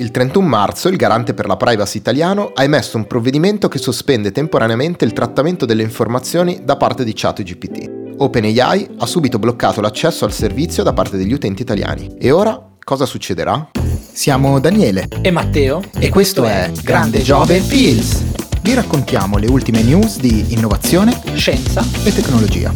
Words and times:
Il 0.00 0.10
31 0.12 0.46
marzo 0.46 0.88
il 0.88 0.96
garante 0.96 1.34
per 1.34 1.46
la 1.46 1.58
privacy 1.58 1.98
italiano 1.98 2.52
ha 2.54 2.62
emesso 2.62 2.96
un 2.96 3.06
provvedimento 3.06 3.68
che 3.68 3.76
sospende 3.76 4.32
temporaneamente 4.32 5.04
il 5.04 5.12
trattamento 5.12 5.66
delle 5.66 5.82
informazioni 5.82 6.62
da 6.64 6.78
parte 6.78 7.04
di 7.04 7.12
ChatGPT. 7.14 8.14
OpenAI 8.16 8.92
ha 8.96 9.04
subito 9.04 9.38
bloccato 9.38 9.82
l'accesso 9.82 10.24
al 10.24 10.32
servizio 10.32 10.82
da 10.82 10.94
parte 10.94 11.18
degli 11.18 11.34
utenti 11.34 11.60
italiani. 11.60 12.14
E 12.18 12.30
ora 12.30 12.58
cosa 12.82 13.04
succederà? 13.04 13.72
Siamo 14.10 14.58
Daniele 14.58 15.06
e 15.20 15.30
Matteo 15.30 15.82
e 15.98 16.08
questo 16.08 16.44
è 16.44 16.70
Grande 16.82 17.20
Giove 17.20 17.60
Pills. 17.60 18.22
Vi 18.62 18.72
raccontiamo 18.72 19.36
le 19.36 19.48
ultime 19.48 19.82
news 19.82 20.18
di 20.18 20.54
innovazione, 20.54 21.20
scienza 21.34 21.84
e 22.04 22.14
tecnologia. 22.14 22.74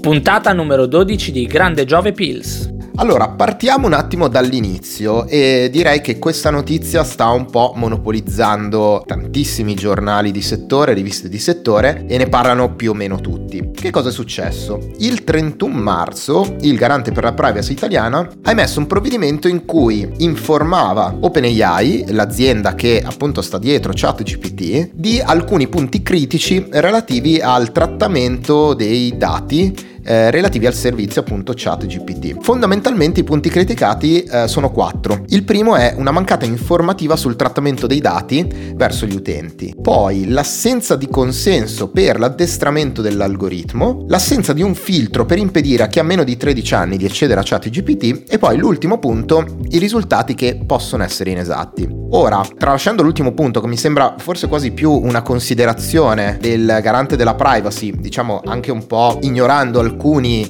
Puntata 0.00 0.54
numero 0.54 0.86
12 0.86 1.30
di 1.30 1.44
Grande 1.44 1.84
Giove 1.84 2.12
Pills. 2.12 2.74
Allora, 2.98 3.28
partiamo 3.28 3.86
un 3.86 3.92
attimo 3.92 4.26
dall'inizio 4.26 5.26
e 5.26 5.68
direi 5.70 6.00
che 6.00 6.18
questa 6.18 6.48
notizia 6.48 7.04
sta 7.04 7.28
un 7.28 7.44
po' 7.44 7.74
monopolizzando 7.76 9.02
tantissimi 9.06 9.74
giornali 9.74 10.30
di 10.30 10.40
settore, 10.40 10.94
riviste 10.94 11.28
di 11.28 11.38
settore 11.38 12.06
e 12.08 12.16
ne 12.16 12.26
parlano 12.26 12.74
più 12.74 12.92
o 12.92 12.94
meno 12.94 13.20
tutti. 13.20 13.72
Che 13.74 13.90
cosa 13.90 14.08
è 14.08 14.12
successo? 14.12 14.92
Il 14.98 15.24
31 15.24 15.74
marzo 15.74 16.56
il 16.62 16.76
garante 16.76 17.12
per 17.12 17.24
la 17.24 17.34
privacy 17.34 17.72
italiana 17.72 18.30
ha 18.42 18.50
emesso 18.50 18.78
un 18.78 18.86
provvedimento 18.86 19.46
in 19.46 19.66
cui 19.66 20.10
informava 20.18 21.18
OpenAI, 21.20 22.06
l'azienda 22.12 22.74
che 22.74 23.02
appunto 23.04 23.42
sta 23.42 23.58
dietro 23.58 23.92
ChatGPT, 23.94 24.92
di 24.94 25.20
alcuni 25.20 25.68
punti 25.68 26.00
critici 26.00 26.66
relativi 26.70 27.40
al 27.40 27.72
trattamento 27.72 28.72
dei 28.72 29.18
dati 29.18 29.94
eh, 30.06 30.30
relativi 30.30 30.66
al 30.66 30.74
servizio 30.74 31.22
appunto 31.22 31.52
ChatGPT. 31.54 32.36
Fondamentalmente 32.40 33.20
i 33.20 33.24
punti 33.24 33.48
criticati 33.48 34.22
eh, 34.22 34.46
sono 34.46 34.70
quattro. 34.70 35.24
Il 35.28 35.42
primo 35.42 35.74
è 35.74 35.94
una 35.96 36.12
mancata 36.12 36.44
informativa 36.44 37.16
sul 37.16 37.34
trattamento 37.34 37.86
dei 37.86 38.00
dati 38.00 38.72
verso 38.74 39.04
gli 39.04 39.14
utenti. 39.14 39.74
Poi 39.80 40.28
l'assenza 40.28 40.94
di 40.94 41.08
consenso 41.08 41.90
per 41.90 42.20
l'addestramento 42.20 43.02
dell'algoritmo, 43.02 44.04
l'assenza 44.06 44.52
di 44.52 44.62
un 44.62 44.74
filtro 44.74 45.26
per 45.26 45.38
impedire 45.38 45.82
a 45.82 45.88
chi 45.88 45.98
ha 45.98 46.04
meno 46.04 46.22
di 46.22 46.36
13 46.36 46.74
anni 46.74 46.96
di 46.96 47.04
accedere 47.04 47.40
a 47.40 47.44
ChatGPT 47.44 48.24
e 48.28 48.38
poi 48.38 48.56
l'ultimo 48.56 48.98
punto, 48.98 49.44
i 49.70 49.78
risultati 49.78 50.34
che 50.34 50.60
possono 50.64 51.02
essere 51.02 51.30
inesatti. 51.30 51.88
Ora, 52.10 52.46
tralasciando 52.56 53.02
l'ultimo 53.02 53.32
punto 53.32 53.60
che 53.60 53.66
mi 53.66 53.76
sembra 53.76 54.14
forse 54.18 54.46
quasi 54.46 54.70
più 54.70 54.92
una 54.92 55.22
considerazione 55.22 56.38
del 56.40 56.78
garante 56.80 57.16
della 57.16 57.34
privacy, 57.34 57.92
diciamo 57.98 58.42
anche 58.44 58.70
un 58.70 58.86
po' 58.86 59.18
ignorando 59.22 59.80
alcuni 59.80 59.95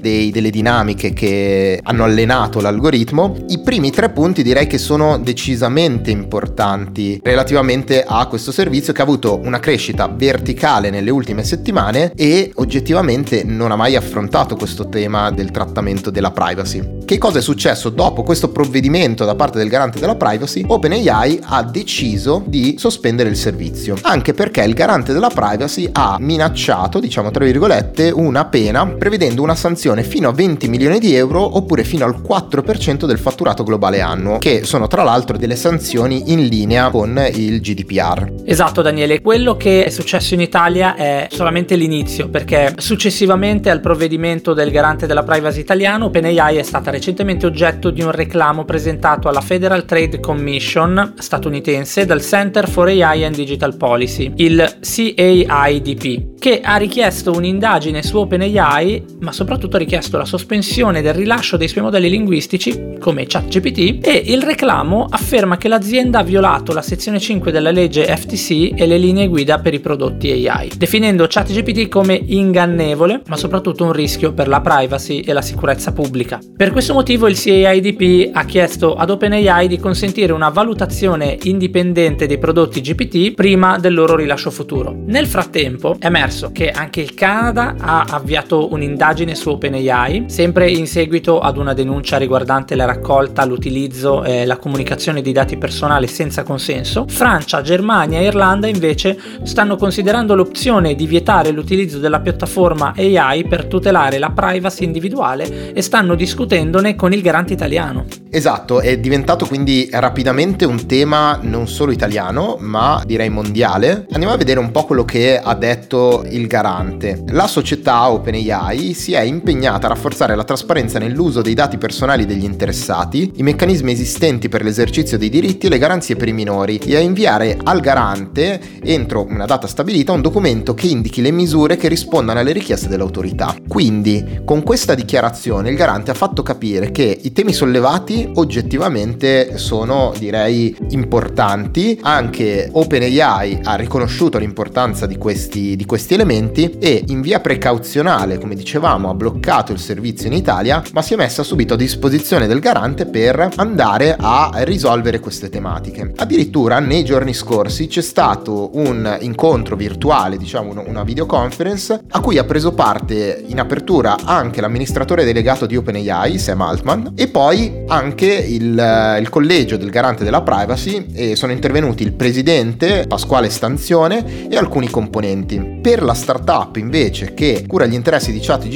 dei, 0.01 0.31
delle 0.31 0.51
dinamiche 0.51 1.13
che 1.13 1.81
hanno 1.83 2.05
allenato 2.05 2.61
l'algoritmo, 2.61 3.37
i 3.49 3.61
primi 3.61 3.91
tre 3.91 4.11
punti 4.11 4.43
direi 4.43 4.67
che 4.67 4.77
sono 4.77 5.19
decisamente 5.19 6.11
importanti 6.11 7.21
relativamente 7.23 8.05
a 8.07 8.27
questo 8.27 8.53
servizio 8.53 8.93
che 8.93 9.01
ha 9.01 9.05
avuto 9.05 9.41
una 9.43 9.59
crescita 9.59 10.09
verticale 10.09 10.91
nelle 10.91 11.11
ultime 11.11 11.43
settimane 11.43 12.13
e 12.15 12.51
oggettivamente 12.57 13.45
non 13.45 13.71
ha 13.71 13.77
mai 13.77 13.97
affrontato 13.97 14.57
questo 14.57 14.89
tema 14.89 15.31
del 15.31 15.51
trattamento 15.51 16.11
della 16.11 16.33
privacy. 16.33 17.05
Che 17.05 17.19
cosa 17.19 17.39
è 17.39 17.43
successo 17.43 17.89
dopo 17.89 18.23
questo 18.23 18.51
provvedimento 18.51 19.25
da 19.25 19.35
parte 19.35 19.59
del 19.59 19.69
garante 19.69 20.01
della 20.01 20.17
privacy? 20.17 20.65
OpenAI 20.67 21.41
ha 21.43 21.63
deciso 21.63 22.43
di 22.47 22.75
sospendere 22.79 23.29
il 23.29 23.37
servizio, 23.37 23.97
anche 24.03 24.35
perché 24.35 24.63
il 24.63 24.75
garante 24.75 25.13
della 25.13 25.31
privacy 25.33 25.89
ha 25.93 26.17
minacciato, 26.19 26.99
diciamo 26.99 27.31
tra 27.31 27.45
virgolette, 27.45 28.11
una 28.11 28.45
pena 28.47 28.87
prevedendo 28.87 29.36
una 29.39 29.55
sanzione 29.55 30.03
fino 30.03 30.29
a 30.29 30.33
20 30.33 30.69
milioni 30.69 30.99
di 30.99 31.15
euro 31.15 31.57
oppure 31.57 31.85
fino 31.85 32.05
al 32.05 32.21
4% 32.21 33.05
del 33.07 33.19
fatturato 33.19 33.63
globale 33.63 34.01
annuo, 34.01 34.39
che 34.39 34.65
sono 34.65 34.87
tra 34.87 35.03
l'altro 35.03 35.37
delle 35.37 35.57
sanzioni 35.57 36.33
in 36.33 36.47
linea 36.47 36.91
con 36.91 37.21
il 37.35 37.61
GDPR. 37.61 38.33
Esatto 38.45 38.83
Daniele, 38.83 39.21
quello 39.21 39.57
che 39.57 39.85
è 39.85 39.91
successo 39.91 40.35
in 40.35 40.41
Italia 40.41 40.95
è 40.95 41.29
solamente 41.31 41.77
l'inizio, 41.77 42.29
perché 42.29 42.75
successivamente 42.77 43.71
al 43.71 43.81
provvedimento 43.81 44.55
del 44.55 44.71
garante 44.71 45.07
della 45.07 45.23
privacy 45.23 45.61
italiano, 45.61 46.07
OpenAI 46.07 46.57
è 46.57 46.63
stata 46.63 46.91
recentemente 46.91 47.47
oggetto 47.47 47.91
di 47.91 48.03
un 48.03 48.11
reclamo 48.11 48.65
presentato 48.65 49.29
alla 49.29 49.41
Federal 49.41 49.85
Trade 49.85 50.21
Commission, 50.21 51.15
statunitense 51.19 52.05
dal 52.05 52.23
Center 52.23 52.69
for 52.69 52.89
AI 52.89 53.25
and 53.25 53.35
Digital 53.35 53.77
Policy, 53.77 54.33
il 54.37 54.79
CAIDP, 54.81 56.39
che 56.39 56.61
ha 56.63 56.77
richiesto 56.77 57.33
un'indagine 57.33 58.03
su 58.03 58.19
OpenAI, 58.19 59.05
ma 59.27 59.33
soprattutto 59.33 59.75
ha 59.75 59.81
richiesto 59.81 60.19
la 60.19 60.25
sospensione 60.25 61.03
del 61.03 61.13
rilascio 61.13 61.57
dei 61.57 61.67
suoi 61.67 61.83
modelli 61.83 62.09
linguistici, 62.09 62.95
come 63.01 63.27
ChatGPT, 63.27 64.07
e 64.07 64.23
il 64.27 64.41
reclamo 64.41 65.05
afferma 65.11 65.57
che 65.57 65.67
l'azienda 65.67 66.21
ha 66.21 66.23
violato 66.23 66.73
la 66.73 66.81
sezione 66.81 67.19
5 67.19 67.51
della 67.51 67.73
legge 67.73 68.07
FTC 68.07 68.79
e 68.81 68.87
le 68.87 68.99
linee 68.99 69.27
guida 69.27 69.59
per 69.59 69.75
i 69.75 69.81
prodotti 69.81 70.31
AI, 70.31 70.71
definendo 70.77 71.27
ChatGPT 71.29 71.89
come 71.89 72.15
ingannevole, 72.15 73.23
ma 73.27 73.37
soprattutto 73.37 73.83
un 73.83 73.91
rischio 73.91 74.33
per 74.33 74.47
la 74.47 74.61
privacy 74.61 75.19
e 75.19 75.33
la 75.33 75.43
sicurezza 75.43 75.93
pubblica. 75.93 76.39
Per 76.57 76.71
questo 76.71 76.95
motivo 76.95 77.27
il 77.27 77.37
CAIDP 77.37 78.31
ha 78.33 78.45
chiesto 78.45 78.95
ad 78.95 79.11
OpenAI 79.11 79.67
di 79.67 79.81
consentire 79.81 80.33
una 80.33 80.51
valutazione 80.51 81.37
indipendente 81.43 82.29
dei 82.29 82.39
prodotti 82.39 82.81
GPT 82.81 83.35
prima 83.35 83.77
del 83.81 83.95
loro 83.95 84.15
rilascio 84.15 84.53
futuro. 84.53 84.95
Nel 85.07 85.27
frattempo 85.27 85.97
è 85.99 86.07
emerso 86.07 86.53
che 86.53 86.71
anche 86.71 87.01
il 87.01 87.15
Canada 87.15 87.75
ha 87.77 88.07
avviato 88.09 88.73
un'indagine 88.73 89.06
su 89.35 89.51
OpenAI, 89.51 90.25
sempre 90.27 90.71
in 90.71 90.87
seguito 90.87 91.39
ad 91.39 91.59
una 91.59 91.75
denuncia 91.75 92.17
riguardante 92.17 92.75
la 92.75 92.85
raccolta, 92.87 93.45
l'utilizzo 93.45 94.25
e 94.25 94.45
la 94.45 94.57
comunicazione 94.57 95.23
di 95.23 95.33
dati 95.33 95.57
personali 95.57 96.07
senza 96.09 96.43
consenso. 96.43 97.05
Francia, 97.09 97.63
Germania 97.63 98.19
e 98.19 98.25
Irlanda 98.25 98.67
invece 98.67 99.17
stanno 99.43 99.77
considerando 99.77 100.35
l'opzione 100.35 100.95
di 100.95 101.07
vietare 101.07 101.51
l'utilizzo 101.51 101.99
della 101.99 102.21
piattaforma 102.21 102.95
AI 102.97 103.47
per 103.47 103.67
tutelare 103.67 104.19
la 104.19 104.31
privacy 104.31 104.85
individuale 104.85 105.73
e 105.73 105.83
stanno 105.83 106.15
discutendone 106.15 106.95
con 106.97 107.13
il 107.13 107.23
garante 107.23 107.53
italiano. 107.53 108.05
Esatto, 108.31 108.81
è 108.81 108.99
diventato 108.99 109.47
quindi 109.47 109.89
rapidamente 109.91 110.65
un 110.65 110.87
tema 110.87 111.39
non 111.43 111.69
solo 111.69 111.93
italiano, 111.93 112.57
ma 112.59 113.03
direi 113.07 113.31
mondiale. 113.31 114.07
Andiamo 114.11 114.35
a 114.35 114.37
vedere 114.37 114.59
un 114.61 114.71
po' 114.71 114.85
quello 114.85 115.05
che 115.05 115.39
ha 115.39 115.55
detto 115.55 116.25
il 116.29 116.47
garante. 116.47 117.23
La 117.29 117.47
società 117.47 118.11
OpenAI 118.11 118.95
si 118.97 119.13
è 119.13 119.21
impegnata 119.21 119.87
a 119.87 119.91
rafforzare 119.91 120.35
la 120.35 120.43
trasparenza 120.43 120.99
nell'uso 120.99 121.43
dei 121.43 121.55
dati 121.55 121.77
personali 121.77 122.25
degli 122.25 122.45
interessati, 122.45 123.31
i 123.37 123.43
meccanismi 123.43 123.93
esistenti 123.93 124.49
per 124.49 124.65
l'esercizio 124.65 125.19
dei 125.19 125.29
diritti 125.29 125.67
e 125.67 125.69
le 125.69 125.79
garanzie 125.79 126.17
per 126.17 126.29
i 126.29 126.33
minori 126.33 126.79
e 126.79 126.97
a 126.97 127.01
inviare 127.01 127.59
al 127.63 127.81
garante, 127.81 128.59
entro 128.83 129.27
una 129.29 129.45
data 129.45 129.67
stabilita, 129.67 130.13
un 130.13 130.23
documento 130.23 130.73
che 130.75 130.87
indichi 130.87 131.21
le 131.21 131.31
misure 131.31 131.77
che 131.77 131.89
rispondano 131.89 132.41
alle 132.41 132.53
richieste 132.53 132.89
dell'autorità. 132.89 133.55
Quindi, 133.69 134.41
con 134.45 134.63
questa 134.63 134.95
dichiarazione, 134.95 135.69
il 135.69 135.77
garante 135.77 136.11
ha 136.11 136.15
fatto 136.15 136.43
capire 136.43 136.91
che 136.91 137.19
i 137.23 137.33
temi 137.33 137.53
sollevati 137.53 138.31
oggettivamente 138.35 139.59
sono, 139.59 140.15
direi, 140.19 140.75
importanti 140.91 141.99
anche 142.01 142.71
OpenAI 142.73 143.61
ha 143.63 143.75
riconosciuto 143.75 144.39
l'importanza 144.39 145.07
di 145.07 145.19
questi, 145.19 145.77
di 145.77 145.85
questi 145.85 146.15
elementi 146.15 146.77
e 146.79 147.05
in 147.09 147.21
via 147.21 147.41
precauzionale, 147.41 148.39
come 148.39 148.55
dicevamo, 148.87 149.11
ha 149.11 149.15
bloccato 149.15 149.73
il 149.73 149.81
servizio 149.81 150.29
in 150.29 150.35
Italia, 150.35 150.81
ma 150.93 151.03
si 151.03 151.15
è 151.15 151.17
messa 151.17 151.43
subito 151.43 151.75
a 151.75 151.77
disposizione 151.77 152.47
del 152.47 152.61
garante 152.61 153.07
per 153.07 153.49
andare 153.57 154.17
a 154.19 154.53
risolvere 154.59 155.19
queste 155.19 155.49
tematiche. 155.49 156.13
Addirittura 156.17 156.79
nei 156.79 157.05
giorni 157.05 157.35
scorsi 157.35 157.89
c'è 157.89 158.01
stato 158.01 158.71
un 158.75 159.19
incontro 159.21 159.75
virtuale, 159.75 160.37
diciamo 160.37 160.85
una 160.87 161.03
videoconference, 161.03 162.03
a 162.09 162.21
cui 162.21 162.39
ha 162.39 162.45
preso 162.45 162.75
parte 162.75 163.45
in 163.49 163.59
apertura 163.59 164.17
anche 164.25 164.61
l'amministratore 164.61 165.25
delegato 165.25 165.67
di 165.67 165.77
OpenAI, 165.77 166.39
Sam 166.39 166.61
Altman, 166.61 167.13
e 167.17 167.27
poi 167.27 167.83
anche 167.89 168.27
il, 168.27 169.17
il 169.21 169.29
collegio 169.31 169.77
del 169.77 169.91
garante 169.91 170.23
della 170.23 170.43
privacy 170.43 171.07
e 171.13 171.35
sono 171.35 171.51
intervenuti 171.51 172.05
il 172.05 172.13
presidente 172.13 173.05
Pasquale 173.09 173.51
Stanzione 173.51 174.49
e 174.49 174.57
alcuni 174.57 174.89
componenti. 174.89 175.81
Per 175.83 176.03
la 176.03 176.15
startup 176.15 176.77
invece 176.77 177.35
che 177.35 177.65
cura 177.67 177.87
gli 177.87 177.95
interessi 177.95 178.31
di 178.31 178.39
ChatGPT 178.41 178.75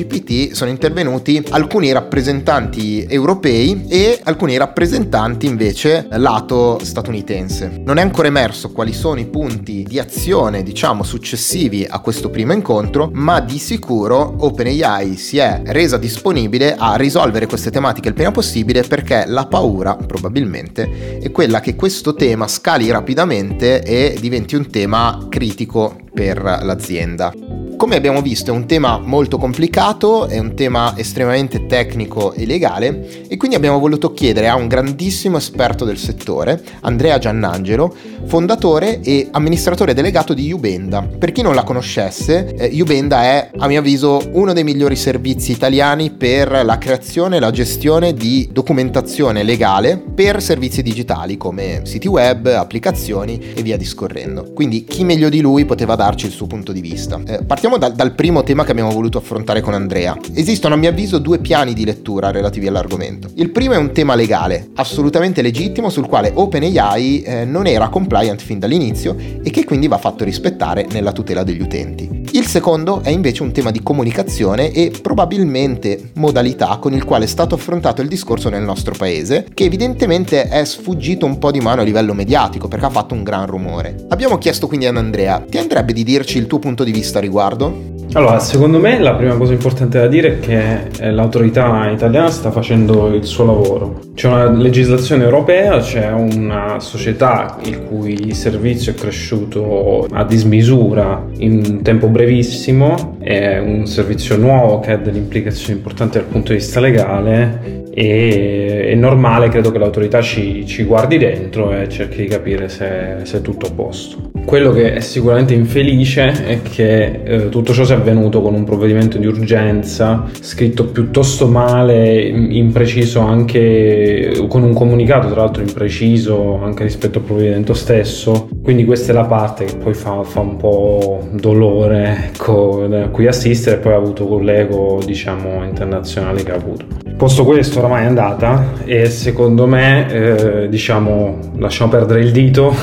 sono 0.52 0.70
intervenuti 0.70 1.42
alcuni 1.50 1.92
rappresentanti 1.92 3.04
europei 3.08 3.86
e 3.88 4.20
alcuni 4.22 4.56
rappresentanti 4.56 5.46
invece 5.46 6.06
lato 6.10 6.78
statunitense. 6.82 7.82
Non 7.84 7.98
è 7.98 8.02
ancora 8.02 8.28
emerso 8.28 8.70
quali 8.70 8.92
sono 8.92 9.20
i 9.20 9.26
punti 9.26 9.82
di 9.82 9.98
azione, 9.98 10.62
diciamo, 10.62 11.02
successivi 11.02 11.86
a 11.88 11.98
questo 12.00 12.30
primo 12.30 12.52
incontro, 12.52 13.10
ma 13.12 13.40
di 13.40 13.58
sicuro 13.58 14.34
OpenAI 14.38 15.16
si 15.16 15.38
è 15.38 15.62
resa 15.66 15.96
disponibile 15.96 16.74
a 16.76 16.96
risolvere 16.96 17.46
queste 17.46 17.70
tematiche 17.70 18.08
il 18.08 18.14
prima 18.14 18.30
possibile 18.30 18.82
perché 18.82 19.24
la 19.26 19.46
paura 19.46 19.96
probabilmente 19.96 21.18
è 21.20 21.30
quella 21.30 21.60
che 21.60 21.74
questo 21.74 22.14
tema 22.14 22.46
scali 22.46 22.90
rapidamente 22.90 23.82
e 23.82 24.16
diventi 24.20 24.54
un 24.54 24.68
tema 24.70 25.26
critico 25.28 25.96
per 26.12 26.42
l'azienda. 26.42 27.49
Come 27.80 27.96
abbiamo 27.96 28.20
visto 28.20 28.50
è 28.50 28.54
un 28.54 28.66
tema 28.66 28.98
molto 28.98 29.38
complicato, 29.38 30.26
è 30.26 30.38
un 30.38 30.54
tema 30.54 30.92
estremamente 30.98 31.64
tecnico 31.64 32.34
e 32.34 32.44
legale 32.44 33.26
e 33.26 33.38
quindi 33.38 33.56
abbiamo 33.56 33.78
voluto 33.78 34.12
chiedere 34.12 34.48
a 34.48 34.54
un 34.54 34.68
grandissimo 34.68 35.38
esperto 35.38 35.86
del 35.86 35.96
settore, 35.96 36.62
Andrea 36.80 37.16
Giannangelo, 37.16 37.96
fondatore 38.26 39.00
e 39.00 39.28
amministratore 39.30 39.94
delegato 39.94 40.34
di 40.34 40.52
Ubenda. 40.52 41.00
Per 41.00 41.32
chi 41.32 41.40
non 41.40 41.54
la 41.54 41.62
conoscesse, 41.62 42.54
eh, 42.54 42.82
Ubenda 42.82 43.22
è 43.22 43.50
a 43.56 43.66
mio 43.66 43.78
avviso 43.78 44.28
uno 44.32 44.52
dei 44.52 44.62
migliori 44.62 44.94
servizi 44.94 45.52
italiani 45.52 46.10
per 46.10 46.62
la 46.62 46.76
creazione 46.76 47.38
e 47.38 47.40
la 47.40 47.50
gestione 47.50 48.12
di 48.12 48.46
documentazione 48.52 49.42
legale 49.42 49.96
per 49.96 50.42
servizi 50.42 50.82
digitali 50.82 51.38
come 51.38 51.80
siti 51.84 52.08
web, 52.08 52.44
applicazioni 52.44 53.52
e 53.54 53.62
via 53.62 53.78
discorrendo. 53.78 54.52
Quindi 54.52 54.84
chi 54.84 55.02
meglio 55.02 55.30
di 55.30 55.40
lui 55.40 55.64
poteva 55.64 55.94
darci 55.94 56.26
il 56.26 56.32
suo 56.32 56.46
punto 56.46 56.72
di 56.72 56.82
vista. 56.82 57.18
Eh, 57.24 57.42
partiamo 57.42 57.68
da, 57.78 57.88
dal 57.88 58.14
primo 58.14 58.42
tema 58.42 58.64
che 58.64 58.70
abbiamo 58.70 58.90
voluto 58.90 59.18
affrontare 59.18 59.60
con 59.60 59.74
Andrea. 59.74 60.16
Esistono 60.34 60.74
a 60.74 60.76
mio 60.76 60.90
avviso 60.90 61.18
due 61.18 61.38
piani 61.38 61.74
di 61.74 61.84
lettura 61.84 62.30
relativi 62.30 62.66
all'argomento. 62.66 63.28
Il 63.34 63.50
primo 63.50 63.74
è 63.74 63.76
un 63.76 63.92
tema 63.92 64.14
legale, 64.14 64.70
assolutamente 64.74 65.42
legittimo, 65.42 65.90
sul 65.90 66.06
quale 66.06 66.32
OpenAI 66.34 67.22
eh, 67.22 67.44
non 67.44 67.66
era 67.66 67.88
compliant 67.88 68.40
fin 68.40 68.58
dall'inizio 68.58 69.16
e 69.16 69.50
che 69.50 69.64
quindi 69.64 69.88
va 69.88 69.98
fatto 69.98 70.24
rispettare 70.24 70.86
nella 70.90 71.12
tutela 71.12 71.42
degli 71.42 71.60
utenti. 71.60 72.28
Il 72.32 72.46
secondo 72.46 73.02
è 73.02 73.10
invece 73.10 73.42
un 73.42 73.52
tema 73.52 73.70
di 73.70 73.82
comunicazione 73.82 74.70
e 74.70 74.92
probabilmente 75.02 76.10
modalità 76.14 76.78
con 76.80 76.92
il 76.92 77.04
quale 77.04 77.24
è 77.24 77.28
stato 77.28 77.56
affrontato 77.56 78.02
il 78.02 78.08
discorso 78.08 78.48
nel 78.48 78.62
nostro 78.62 78.94
paese, 78.96 79.46
che 79.52 79.64
evidentemente 79.64 80.48
è 80.48 80.64
sfuggito 80.64 81.26
un 81.26 81.38
po' 81.38 81.50
di 81.50 81.60
mano 81.60 81.80
a 81.80 81.84
livello 81.84 82.14
mediatico 82.14 82.68
perché 82.68 82.86
ha 82.86 82.90
fatto 82.90 83.14
un 83.14 83.24
gran 83.24 83.46
rumore. 83.46 84.06
Abbiamo 84.10 84.38
chiesto 84.38 84.68
quindi 84.68 84.86
ad 84.86 84.96
Andrea, 84.96 85.44
ti 85.48 85.58
andrebbe 85.58 85.92
di 85.92 86.04
dirci 86.04 86.38
il 86.38 86.46
tuo 86.46 86.58
punto 86.58 86.84
di 86.84 86.92
vista 86.92 87.18
a 87.18 87.22
riguardo? 87.60 87.99
Allora, 88.12 88.40
secondo 88.40 88.80
me 88.80 88.98
la 88.98 89.14
prima 89.14 89.36
cosa 89.36 89.52
importante 89.52 90.00
da 90.00 90.08
dire 90.08 90.38
è 90.38 90.40
che 90.40 90.88
eh, 90.98 91.12
l'autorità 91.12 91.88
italiana 91.90 92.28
sta 92.28 92.50
facendo 92.50 93.06
il 93.14 93.24
suo 93.24 93.44
lavoro. 93.44 94.00
C'è 94.14 94.26
una 94.26 94.50
legislazione 94.50 95.22
europea, 95.22 95.78
c'è 95.78 96.10
una 96.10 96.80
società 96.80 97.58
il 97.62 97.84
cui 97.84 98.34
servizio 98.34 98.90
è 98.90 98.94
cresciuto 98.96 100.08
a 100.10 100.24
dismisura 100.24 101.24
in 101.38 101.62
un 101.64 101.82
tempo 101.82 102.08
brevissimo, 102.08 103.16
è 103.20 103.58
un 103.58 103.86
servizio 103.86 104.36
nuovo 104.36 104.80
che 104.80 104.90
ha 104.90 104.96
delle 104.96 105.18
implicazioni 105.18 105.78
importanti 105.78 106.18
dal 106.18 106.26
punto 106.26 106.50
di 106.50 106.58
vista 106.58 106.80
legale 106.80 107.80
e 107.92 108.88
è 108.90 108.94
normale, 108.94 109.48
credo 109.48 109.70
che 109.70 109.78
l'autorità 109.78 110.20
ci, 110.20 110.64
ci 110.66 110.84
guardi 110.84 111.18
dentro 111.18 111.72
e 111.72 111.88
cerchi 111.88 112.22
di 112.22 112.28
capire 112.28 112.68
se, 112.68 113.18
se, 113.22 113.38
è 113.38 113.40
tutto 113.40 113.66
a 113.66 113.70
posto. 113.70 114.30
Quello 114.44 114.72
che 114.72 114.94
è 114.94 115.00
sicuramente 115.00 115.54
infelice 115.54 116.44
è 116.44 116.62
che 116.62 117.20
eh, 117.24 117.48
tutto 117.48 117.72
ciò 117.72 117.84
sia 117.84 117.96
avvenuto 118.00 118.42
con 118.42 118.54
un 118.54 118.64
provvedimento 118.64 119.18
di 119.18 119.26
urgenza, 119.26 120.24
scritto 120.40 120.86
piuttosto 120.86 121.46
male, 121.46 122.20
impreciso 122.20 123.20
anche 123.20 124.46
con 124.48 124.62
un 124.62 124.72
comunicato 124.72 125.28
tra 125.28 125.42
l'altro 125.42 125.62
impreciso 125.62 126.60
anche 126.62 126.82
rispetto 126.82 127.18
al 127.18 127.24
provvedimento 127.24 127.74
stesso. 127.74 128.48
Quindi 128.62 128.84
questa 128.84 129.12
è 129.12 129.14
la 129.14 129.24
parte 129.24 129.64
che 129.64 129.76
poi 129.76 129.94
fa, 129.94 130.22
fa 130.22 130.40
un 130.40 130.56
po' 130.56 131.28
dolore 131.32 132.30
ecco, 132.32 132.88
a 132.90 133.08
cui 133.08 133.26
assistere 133.26 133.76
e 133.76 133.78
poi 133.78 133.92
ha 133.92 133.96
avuto 133.96 134.26
con 134.26 134.44
l'ego 134.44 135.00
diciamo 135.04 135.64
internazionale 135.64 136.42
che 136.42 136.52
ha 136.52 136.56
avuto. 136.56 136.84
Posto 137.16 137.44
questo 137.44 137.80
oramai 137.80 138.04
è 138.04 138.06
andata 138.06 138.72
e 138.84 139.06
secondo 139.06 139.66
me 139.66 140.10
eh, 140.10 140.68
diciamo 140.68 141.38
lasciamo 141.58 141.90
perdere 141.90 142.20
il 142.20 142.32
dito 142.32 142.74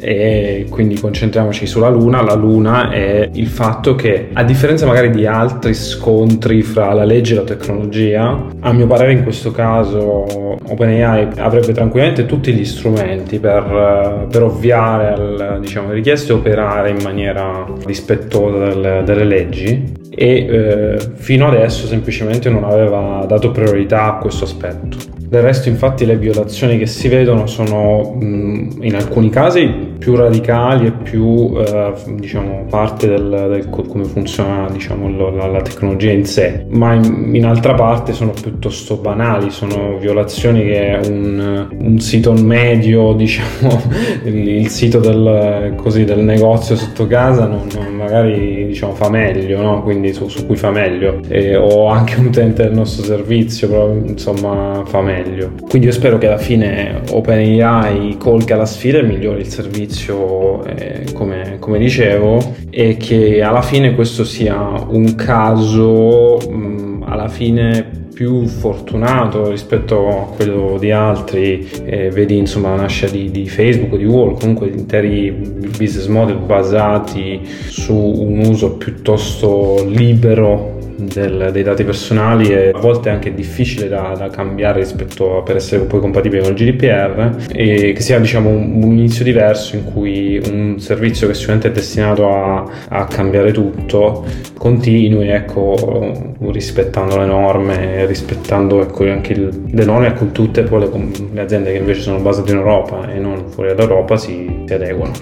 e 0.00 0.66
quindi 0.68 0.98
concentriamoci 0.98 1.66
sulla 1.66 1.88
Luna. 1.88 2.22
La 2.22 2.34
Luna 2.34 2.90
è 2.90 3.28
il 3.32 3.48
fatto 3.48 3.94
che, 3.94 4.28
a 4.32 4.44
differenza 4.44 4.86
magari 4.86 5.10
di 5.10 5.26
altri 5.26 5.74
scontri 5.74 6.62
fra 6.62 6.92
la 6.92 7.04
legge 7.04 7.34
e 7.34 7.36
la 7.36 7.44
tecnologia, 7.44 8.46
a 8.60 8.72
mio 8.72 8.86
parere 8.86 9.12
in 9.12 9.22
questo 9.22 9.50
caso 9.50 10.56
OpenAI 10.70 11.28
avrebbe 11.38 11.72
tranquillamente 11.72 12.26
tutti 12.26 12.52
gli 12.52 12.64
strumenti 12.64 13.38
per, 13.38 14.26
per 14.30 14.42
ovviare 14.42 15.12
al, 15.12 15.58
diciamo, 15.60 15.86
alle 15.86 15.96
richieste 15.96 16.32
e 16.32 16.36
operare 16.36 16.90
in 16.90 16.98
maniera 17.02 17.66
rispettosa 17.84 18.68
delle, 18.68 19.02
delle 19.04 19.24
leggi 19.24 19.96
e 20.10 20.46
eh, 20.46 20.98
fino 21.14 21.46
adesso 21.46 21.86
semplicemente 21.86 22.50
non 22.50 22.64
aveva 22.64 23.24
dato 23.26 23.50
priorità 23.50 24.04
a 24.04 24.18
questo 24.18 24.44
aspetto. 24.44 25.17
Del 25.28 25.42
resto 25.42 25.68
infatti 25.68 26.06
le 26.06 26.16
violazioni 26.16 26.78
che 26.78 26.86
si 26.86 27.06
vedono 27.08 27.46
sono 27.46 28.16
in 28.18 28.94
alcuni 28.94 29.28
casi 29.28 29.96
più 29.98 30.16
radicali 30.16 30.86
e 30.86 30.92
più 30.92 31.54
eh, 31.54 31.92
diciamo, 32.14 32.64
parte 32.70 33.08
del, 33.08 33.28
del, 33.50 33.68
come 33.68 34.04
funziona 34.04 34.70
diciamo, 34.70 35.30
la, 35.30 35.46
la, 35.46 35.60
tecnologia 35.60 36.12
in 36.12 36.24
sé, 36.24 36.64
ma 36.70 36.94
in, 36.94 37.34
in, 37.34 37.44
altra 37.44 37.74
parte 37.74 38.14
sono 38.14 38.30
piuttosto 38.30 38.96
banali, 38.96 39.50
sono 39.50 39.98
violazioni 39.98 40.62
che 40.62 40.98
un, 41.08 41.68
un 41.78 41.98
sito 41.98 42.32
medio, 42.32 43.12
diciamo, 43.18 43.82
il, 44.24 44.48
il 44.48 44.68
sito 44.68 44.98
del, 44.98 45.74
così, 45.76 46.04
del, 46.04 46.20
negozio 46.20 46.74
sotto 46.74 47.06
casa 47.06 47.46
non, 47.46 47.66
non 47.74 47.92
magari 47.94 48.66
diciamo, 48.66 48.94
fa 48.94 49.10
meglio, 49.10 49.60
no? 49.60 49.82
quindi 49.82 50.14
su, 50.14 50.26
su, 50.28 50.46
cui 50.46 50.56
fa 50.56 50.70
meglio, 50.70 51.20
e, 51.28 51.54
o 51.54 51.88
anche 51.88 52.18
un 52.18 52.26
utente 52.26 52.62
del 52.62 52.72
nostro 52.72 53.04
servizio, 53.04 53.68
però 53.68 53.92
insomma 53.92 54.84
fa 54.86 55.02
meglio 55.02 55.17
meglio. 55.22 55.52
Quindi 55.68 55.88
io 55.88 55.92
spero 55.92 56.18
che 56.18 56.26
alla 56.26 56.38
fine 56.38 57.02
OpenAI 57.10 58.16
colga 58.18 58.56
la 58.56 58.66
sfida 58.66 58.98
e 58.98 59.02
migliori 59.02 59.40
il 59.40 59.48
servizio, 59.48 60.64
eh, 60.64 61.12
come, 61.12 61.56
come, 61.58 61.78
dicevo, 61.78 62.54
e 62.70 62.96
che 62.96 63.42
alla 63.42 63.62
fine 63.62 63.94
questo 63.94 64.24
sia 64.24 64.56
un 64.88 65.14
caso 65.14 66.36
mh, 66.36 67.04
alla 67.06 67.28
fine 67.28 68.06
più 68.18 68.46
fortunato 68.46 69.48
rispetto 69.48 70.08
a 70.08 70.34
quello 70.34 70.76
di 70.76 70.90
altri, 70.90 71.68
eh, 71.84 72.10
vedi 72.10 72.36
insomma 72.36 72.70
la 72.70 72.82
nascita 72.82 73.12
di, 73.12 73.30
di 73.30 73.48
Facebook, 73.48 73.96
di 73.96 74.04
Google, 74.06 74.36
comunque 74.40 74.66
interi 74.66 75.30
business 75.30 76.06
model 76.06 76.38
basati 76.38 77.40
su 77.68 77.94
un 77.94 78.38
uso 78.44 78.72
piuttosto 78.72 79.84
libero 79.86 80.77
del, 80.98 81.50
dei 81.52 81.62
dati 81.62 81.84
personali 81.84 82.50
e 82.50 82.70
a 82.74 82.78
volte 82.78 83.08
anche 83.08 83.32
difficile 83.32 83.88
da, 83.88 84.14
da, 84.16 84.28
cambiare 84.28 84.80
rispetto 84.80 85.38
a 85.38 85.42
per 85.42 85.56
essere 85.56 85.84
poi 85.84 86.00
compatibile 86.00 86.42
con 86.42 86.52
il 86.52 86.56
GDPR 86.56 87.46
e 87.52 87.92
che 87.92 88.00
sia 88.00 88.18
diciamo 88.18 88.50
un, 88.50 88.82
un 88.82 88.92
inizio 88.92 89.24
diverso 89.24 89.76
in 89.76 89.84
cui 89.84 90.40
un 90.50 90.80
servizio 90.80 91.28
che 91.28 91.34
sicuramente 91.34 91.68
è 91.68 91.72
destinato 91.72 92.28
a, 92.28 92.64
a 92.88 93.04
cambiare 93.06 93.52
tutto 93.52 94.24
continui 94.56 95.28
ecco 95.28 96.34
rispettando 96.40 97.18
le 97.18 97.26
norme 97.26 98.06
rispettando 98.06 98.82
ecco, 98.82 99.04
anche 99.08 99.32
il, 99.32 99.64
le 99.70 99.84
norme 99.84 100.12
cui 100.14 100.32
tutte 100.32 100.62
poi 100.62 100.80
le, 100.80 100.90
le, 101.32 101.40
aziende 101.40 101.72
che 101.72 101.78
invece 101.78 102.00
sono 102.00 102.18
basate 102.18 102.50
in 102.50 102.58
Europa 102.58 103.08
e 103.12 103.18
non 103.18 103.48
fuori 103.48 103.68
dall'Europa 103.68 104.16
si, 104.16 104.64
si 104.66 104.74
adeguano 104.74 105.12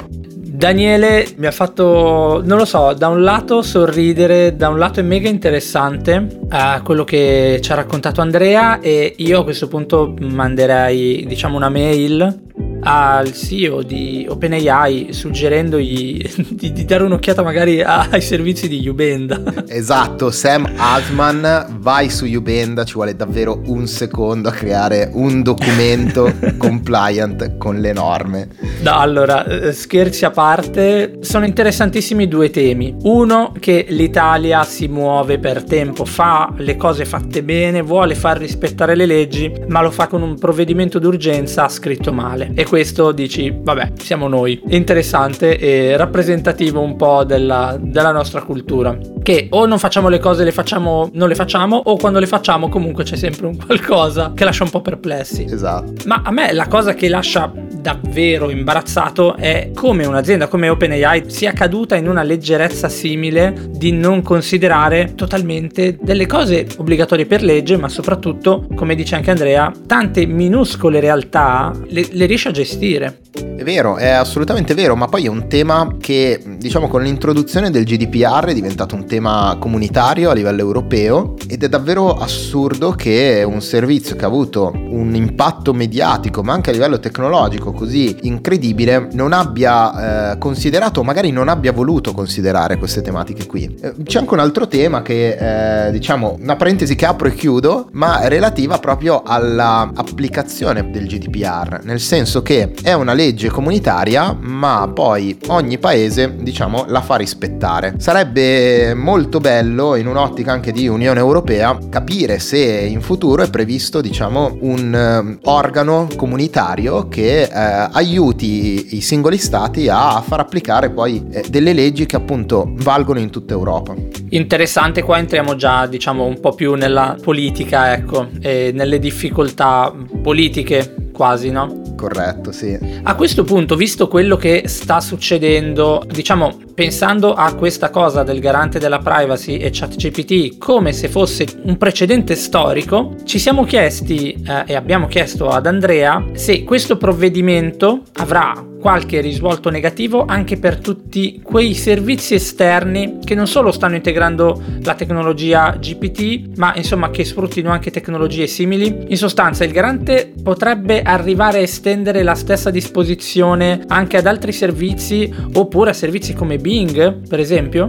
Daniele 0.57 1.27
mi 1.37 1.45
ha 1.45 1.51
fatto, 1.51 2.41
non 2.43 2.57
lo 2.57 2.65
so, 2.65 2.95
da 2.95 3.09
un 3.09 3.23
lato 3.23 3.61
sorridere, 3.61 4.57
da 4.57 4.71
un 4.71 4.79
lato 4.79 5.01
è 5.01 5.03
mega 5.03 5.29
interessante 5.29 6.39
uh, 6.51 6.83
quello 6.83 7.05
che 7.05 7.59
ci 7.63 7.73
ha 7.73 7.75
raccontato 7.75 8.23
Andrea 8.23 8.81
e 8.81 9.13
io 9.19 9.41
a 9.41 9.45
questo 9.45 9.69
punto 9.69 10.15
manderei 10.19 11.27
diciamo 11.27 11.57
una 11.57 11.69
mail 11.69 12.46
al 12.81 13.33
CEO 13.33 13.83
di 13.83 14.27
OpenAI 14.29 15.09
suggerendogli 15.13 16.23
di, 16.51 16.73
di 16.73 16.85
dare 16.85 17.05
un'occhiata 17.05 17.43
magari 17.43 17.83
ai 17.83 18.21
servizi 18.21 18.69
di 18.69 18.87
Ubenda. 18.87 19.43
Esatto, 19.69 20.31
Sam 20.31 20.71
Altman, 20.77 21.79
vai 21.79 22.09
su 22.09 22.25
Ubenda, 22.25 22.85
ci 22.85 22.95
vuole 22.95 23.15
davvero 23.15 23.61
un 23.67 23.87
secondo 23.87 24.49
a 24.49 24.53
creare 24.53 25.11
un 25.13 25.43
documento 25.43 26.33
compliant 26.57 27.57
con 27.57 27.79
le 27.79 27.93
norme. 27.93 28.49
No, 28.81 28.99
allora, 28.99 29.45
eh, 29.45 29.73
scherzi 29.73 30.25
a 30.25 30.31
parte, 30.31 31.19
sono 31.21 31.45
interessantissimi 31.45 32.29
due 32.29 32.51
temi. 32.51 32.95
Uno, 33.03 33.53
che 33.59 33.87
l'Italia 33.89 34.65
si 34.65 34.89
muove 34.89 35.39
per 35.39 35.65
tempo, 35.65 36.05
fa 36.05 36.53
le 36.57 36.77
cose 36.77 37.05
fatte 37.05 37.43
bene, 37.43 37.83
vuole 37.83 38.15
far 38.15 38.39
rispettare 38.39 38.95
le 38.95 39.07
leggi, 39.07 39.53
ma 39.69 39.83
lo 39.83 39.91
fa 39.91 40.07
con 40.07 40.23
un 40.23 40.39
provvedimento 40.39 40.99
d'urgenza 40.99 41.69
scritto 41.69 42.13
male. 42.13 42.53
E 42.55 42.65
questo 42.69 43.13
dici, 43.13 43.55
vabbè, 43.57 43.93
siamo 43.99 44.29
noi. 44.29 44.61
È 44.67 44.75
interessante 44.75 45.59
e 45.59 45.97
rappresentativo 45.97 46.81
un 46.81 46.97
po' 46.97 47.25
della, 47.25 47.77
della 47.81 48.13
nostra 48.13 48.43
cultura. 48.43 48.97
Che 49.23 49.49
o 49.51 49.67
non 49.67 49.79
facciamo 49.79 50.09
le 50.09 50.19
cose, 50.19 50.45
le 50.45 50.53
facciamo, 50.53 51.11
non 51.13 51.29
le 51.29 51.35
facciamo, 51.35 51.77
o 51.77 51.97
quando 51.97 52.19
le 52.19 52.27
facciamo 52.27 52.69
comunque 52.69 53.05
c'è 53.05 53.17
sempre 53.17 53.47
un 53.47 53.57
qualcosa 53.57 54.33
che 54.35 54.45
lascia 54.45 54.65
un 54.65 54.71
po' 54.71 54.81
perplessi. 54.81 55.45
Esatto. 55.45 55.93
Ma 56.07 56.23
a 56.25 56.31
me 56.31 56.53
la 56.53 56.67
cosa 56.67 56.95
che 56.95 57.09
lascia 57.09 57.53
davvero 57.81 58.51
imbarazzato 58.51 59.37
è 59.37 59.71
come 59.75 60.07
un'azienda 60.07 60.49
come 60.49 60.69
OpenAI 60.69 61.25
sia 61.29 61.53
caduta 61.53 61.95
in 61.97 62.09
una 62.09 62.23
leggerezza 62.23 62.89
simile 62.89 63.55
di 63.71 63.93
non 63.93 64.23
considerare 64.23 65.15
totalmente 65.15 65.99
delle 66.01 66.27
cose 66.27 66.67
obbligatorie 66.77 67.27
per 67.27 67.43
legge, 67.43 67.77
ma 67.77 67.89
soprattutto, 67.89 68.67
come 68.75 68.95
dice 68.95 69.15
anche 69.15 69.31
Andrea, 69.31 69.73
tante 69.87 70.27
minuscole 70.27 71.01
realtà 71.01 71.73
le, 71.89 72.07
le 72.11 72.27
riesce 72.27 72.49
a 72.49 72.53
gestire. 72.57 73.21
È 73.57 73.63
vero, 73.63 73.97
è 73.97 74.09
assolutamente 74.09 74.75
vero, 74.75 74.97
ma 74.97 75.07
poi 75.09 75.27
è 75.27 75.29
un 75.29 75.47
tema 75.49 75.97
che 76.01 76.43
diciamo 76.59 76.89
con 76.89 77.03
l'introduzione 77.03 77.71
del 77.71 77.85
GDPR 77.85 78.47
è 78.47 78.55
diventato 78.55 78.95
un 78.95 79.07
tema 79.07 79.57
comunitario 79.59 80.31
a 80.31 80.33
livello 80.33 80.61
europeo 80.61 81.35
ed 81.49 81.63
è 81.63 81.69
davvero 81.69 82.17
assurdo 82.17 82.93
che 82.93 83.45
un 83.47 83.61
servizio 83.61 84.17
che 84.17 84.25
ha 84.25 84.29
avuto 84.29 84.73
un 84.75 85.15
impatto 85.15 85.73
mediatico 85.75 86.43
ma 86.43 86.55
anche 86.55 86.71
a 86.71 86.73
livello 86.73 86.99
tecnologico 86.99 87.73
così 87.73 88.17
incredibile 88.23 89.09
non 89.13 89.33
abbia 89.33 90.33
eh, 90.33 90.39
considerato 90.39 91.01
o 91.01 91.03
magari 91.03 91.31
non 91.31 91.49
abbia 91.49 91.73
voluto 91.73 92.13
considerare 92.13 92.79
queste 92.79 93.03
tematiche 93.03 93.47
qui. 93.47 93.75
Eh, 93.81 93.95
c'è 94.03 94.19
anche 94.19 94.33
un 94.33 94.41
altro 94.41 94.67
tema 94.67 95.03
che 95.03 95.87
eh, 95.89 95.93
diciamo 95.93 96.39
una 96.41 96.57
parentesi 96.57 96.95
che 96.95 97.05
apro 97.05 97.29
e 97.29 97.35
chiudo 97.35 97.89
ma 97.93 98.29
relativa 98.29 98.79
proprio 98.79 99.23
all'applicazione 99.23 100.91
del 100.91 101.07
GDPR 101.07 101.81
nel 101.85 102.01
senso 102.01 102.43
che 102.47 102.75
è 102.81 102.93
una 102.93 103.13
legge 103.13 103.49
comunitaria 103.49 104.33
ma 104.41 104.89
poi 104.95 105.37
ogni 105.49 105.79
paese 105.79 106.33
diciamo 106.39 106.85
la 106.87 107.01
fa 107.01 107.17
rispettare. 107.17 107.97
Sarebbe 107.99 108.95
molto 108.95 109.41
bello 109.41 109.97
in 109.97 110.07
un'ottica 110.07 110.53
anche 110.53 110.71
di 110.71 110.87
Unione 110.87 111.19
Europea 111.19 111.77
capire 111.91 112.39
se 112.39 112.59
in 112.59 113.01
futuro 113.01 113.43
è 113.43 113.51
previsto 113.51 114.01
diciamo 114.01 114.59
un 114.61 115.39
uh, 115.43 115.51
organo 115.51 116.07
comunitario 116.15 117.09
che 117.09 117.49
uh, 117.51 117.91
aiuti 117.91 118.95
i 118.95 119.01
singoli 119.01 119.39
stati 119.39 119.89
a 119.89 120.23
far 120.25 120.39
applicare 120.39 120.91
poi 120.91 121.21
uh, 121.21 121.41
delle 121.49 121.73
leggi 121.73 122.07
che 122.07 122.15
appunto 122.15 122.71
valgono 122.77 123.19
in 123.19 123.31
tutta 123.31 123.55
Europa. 123.55 123.93
Interessante, 124.29 125.03
qua 125.03 125.19
entriamo 125.19 125.57
già 125.57 125.87
diciamo 125.87 126.25
un 126.25 126.39
po' 126.39 126.53
più 126.53 126.75
nella 126.75 127.17
politica, 127.21 127.93
ecco, 127.93 128.29
e 128.41 128.71
nelle 128.73 129.01
difficoltà 129.01 129.93
politiche 130.23 131.11
quasi, 131.13 131.51
no? 131.51 131.86
Corretto, 131.97 132.53
sì. 132.53 132.79
A 133.03 133.15
questo 133.15 133.43
punto, 133.43 133.75
visto 133.75 134.07
quello 134.07 134.37
che 134.37 134.65
sta 134.67 135.01
succedendo, 135.01 136.03
diciamo, 136.07 136.57
pensando 136.75 137.33
a 137.33 137.55
questa 137.55 137.91
cosa 137.91 138.23
del 138.23 138.39
garante 138.39 138.79
della 138.79 138.99
privacy 138.99 139.57
e 139.57 139.71
ChatGPT 139.73 140.59
come 140.59 140.93
se 140.93 141.09
fosse 141.09 141.47
un 141.63 141.79
precedente 141.79 142.35
storico, 142.35 143.15
ci 143.25 143.39
siamo 143.39 143.65
chiesti 143.65 144.33
eh, 144.47 144.65
e 144.67 144.75
abbiamo 144.75 145.09
chiesto 145.09 145.49
ad 145.49 145.67
Andrea 145.67 146.23
se 146.35 146.65
questo 146.65 146.99
provvedimento 146.99 148.03
avrà 148.15 148.53
qualche 148.87 149.21
risvolto 149.21 149.69
negativo 149.69 150.27
anche 150.29 150.59
per 150.59 150.79
tutti 150.79 151.41
quei 151.43 151.75
servizi 151.75 152.35
esterni 152.35 153.19
che 153.25 153.35
non 153.35 153.49
solo 153.49 153.73
stanno 153.73 153.97
integrando 153.97 154.63
la 154.85 154.95
tecnologia 154.95 155.77
GPT, 155.77 156.57
ma 156.57 156.73
insomma 156.77 157.11
che 157.11 157.25
sfruttino 157.25 157.73
anche 157.73 157.91
tecnologie 157.91 158.47
simili. 158.47 159.07
In 159.09 159.17
sostanza, 159.17 159.65
il 159.65 159.73
garante 159.73 160.33
potrebbe 160.41 161.03
arrivare 161.03 161.59
a 161.59 161.63
estendere 161.63 162.23
la 162.23 162.37
stessa 162.37 162.71
disposizione 162.71 163.83
anche 163.89 164.19
ad 164.19 164.27
altri 164.27 164.53
servizi 164.53 165.35
oppure 165.55 165.91
a 165.91 165.93
servizi 165.93 166.33
come 166.33 166.59
Bing, 166.59 167.27
per 167.27 167.41
esempio? 167.41 167.89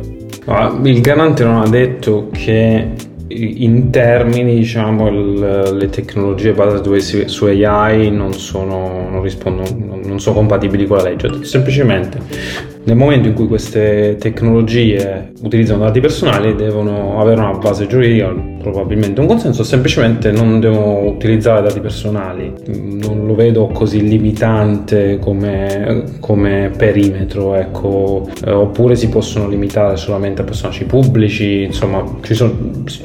il 0.81 1.01
garante 1.01 1.43
non 1.43 1.61
ha 1.61 1.69
detto 1.69 2.29
che 2.31 2.89
in 3.29 3.89
termini, 3.89 4.55
diciamo, 4.55 5.07
il, 5.09 5.77
le 5.77 5.89
tecnologie 5.89 6.53
basate 6.53 7.27
su 7.27 7.45
AI 7.45 8.09
non, 8.11 8.33
sono, 8.33 9.07
non, 9.09 9.21
rispondono, 9.21 9.99
non 10.03 10.19
sono 10.19 10.35
compatibili 10.35 10.85
con 10.85 10.97
la 10.97 11.03
legge. 11.03 11.43
Semplicemente 11.43 12.76
nel 12.87 12.95
momento 12.95 13.27
in 13.27 13.33
cui 13.33 13.47
queste 13.47 14.15
tecnologie 14.17 15.33
utilizzano 15.41 15.83
dati 15.83 15.99
personali 15.99 16.55
devono 16.55 17.19
avere 17.19 17.41
una 17.41 17.57
base 17.57 17.85
giuridica, 17.85 18.33
probabilmente 18.61 19.19
un 19.19 19.27
consenso, 19.27 19.63
semplicemente 19.63 20.31
non 20.31 20.61
devono 20.61 21.01
utilizzare 21.01 21.61
dati 21.61 21.81
personali. 21.81 22.53
Non 22.65 23.25
lo 23.25 23.35
vedo 23.35 23.67
così 23.67 24.07
limitante 24.07 25.19
come, 25.19 26.03
come 26.21 26.71
perimetro, 26.77 27.55
ecco. 27.55 28.29
Eh, 28.45 28.51
oppure 28.51 28.95
si 28.95 29.09
possono 29.09 29.49
limitare 29.49 29.97
solamente 29.97 30.41
a 30.41 30.45
personaggi 30.45 30.85
pubblici, 30.85 31.63
insomma, 31.63 32.05
sono, 32.21 32.53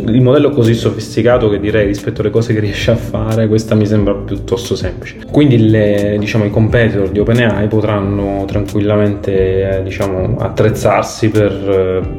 il 0.07 0.21
modello 0.21 0.51
è 0.51 0.55
così 0.55 0.75
sofisticato 0.75 1.49
che 1.49 1.59
direi 1.59 1.87
rispetto 1.87 2.21
alle 2.21 2.31
cose 2.31 2.55
che 2.55 2.61
riesce 2.61 2.93
a 2.93 2.97
fare, 2.97 3.49
questa 3.49 3.75
mi 3.75 3.87
sembra 3.87 4.15
piuttosto 4.15 4.77
semplice. 4.77 5.17
Quindi 5.29 5.69
le, 5.69 6.19
diciamo, 6.21 6.45
i 6.45 6.51
competitor 6.51 7.09
di 7.09 7.19
OpenAI 7.19 7.67
potranno 7.67 8.45
tranquillamente 8.47 9.71
diciamo, 9.81 10.37
attrezzarsi 10.39 11.29
per, 11.29 11.53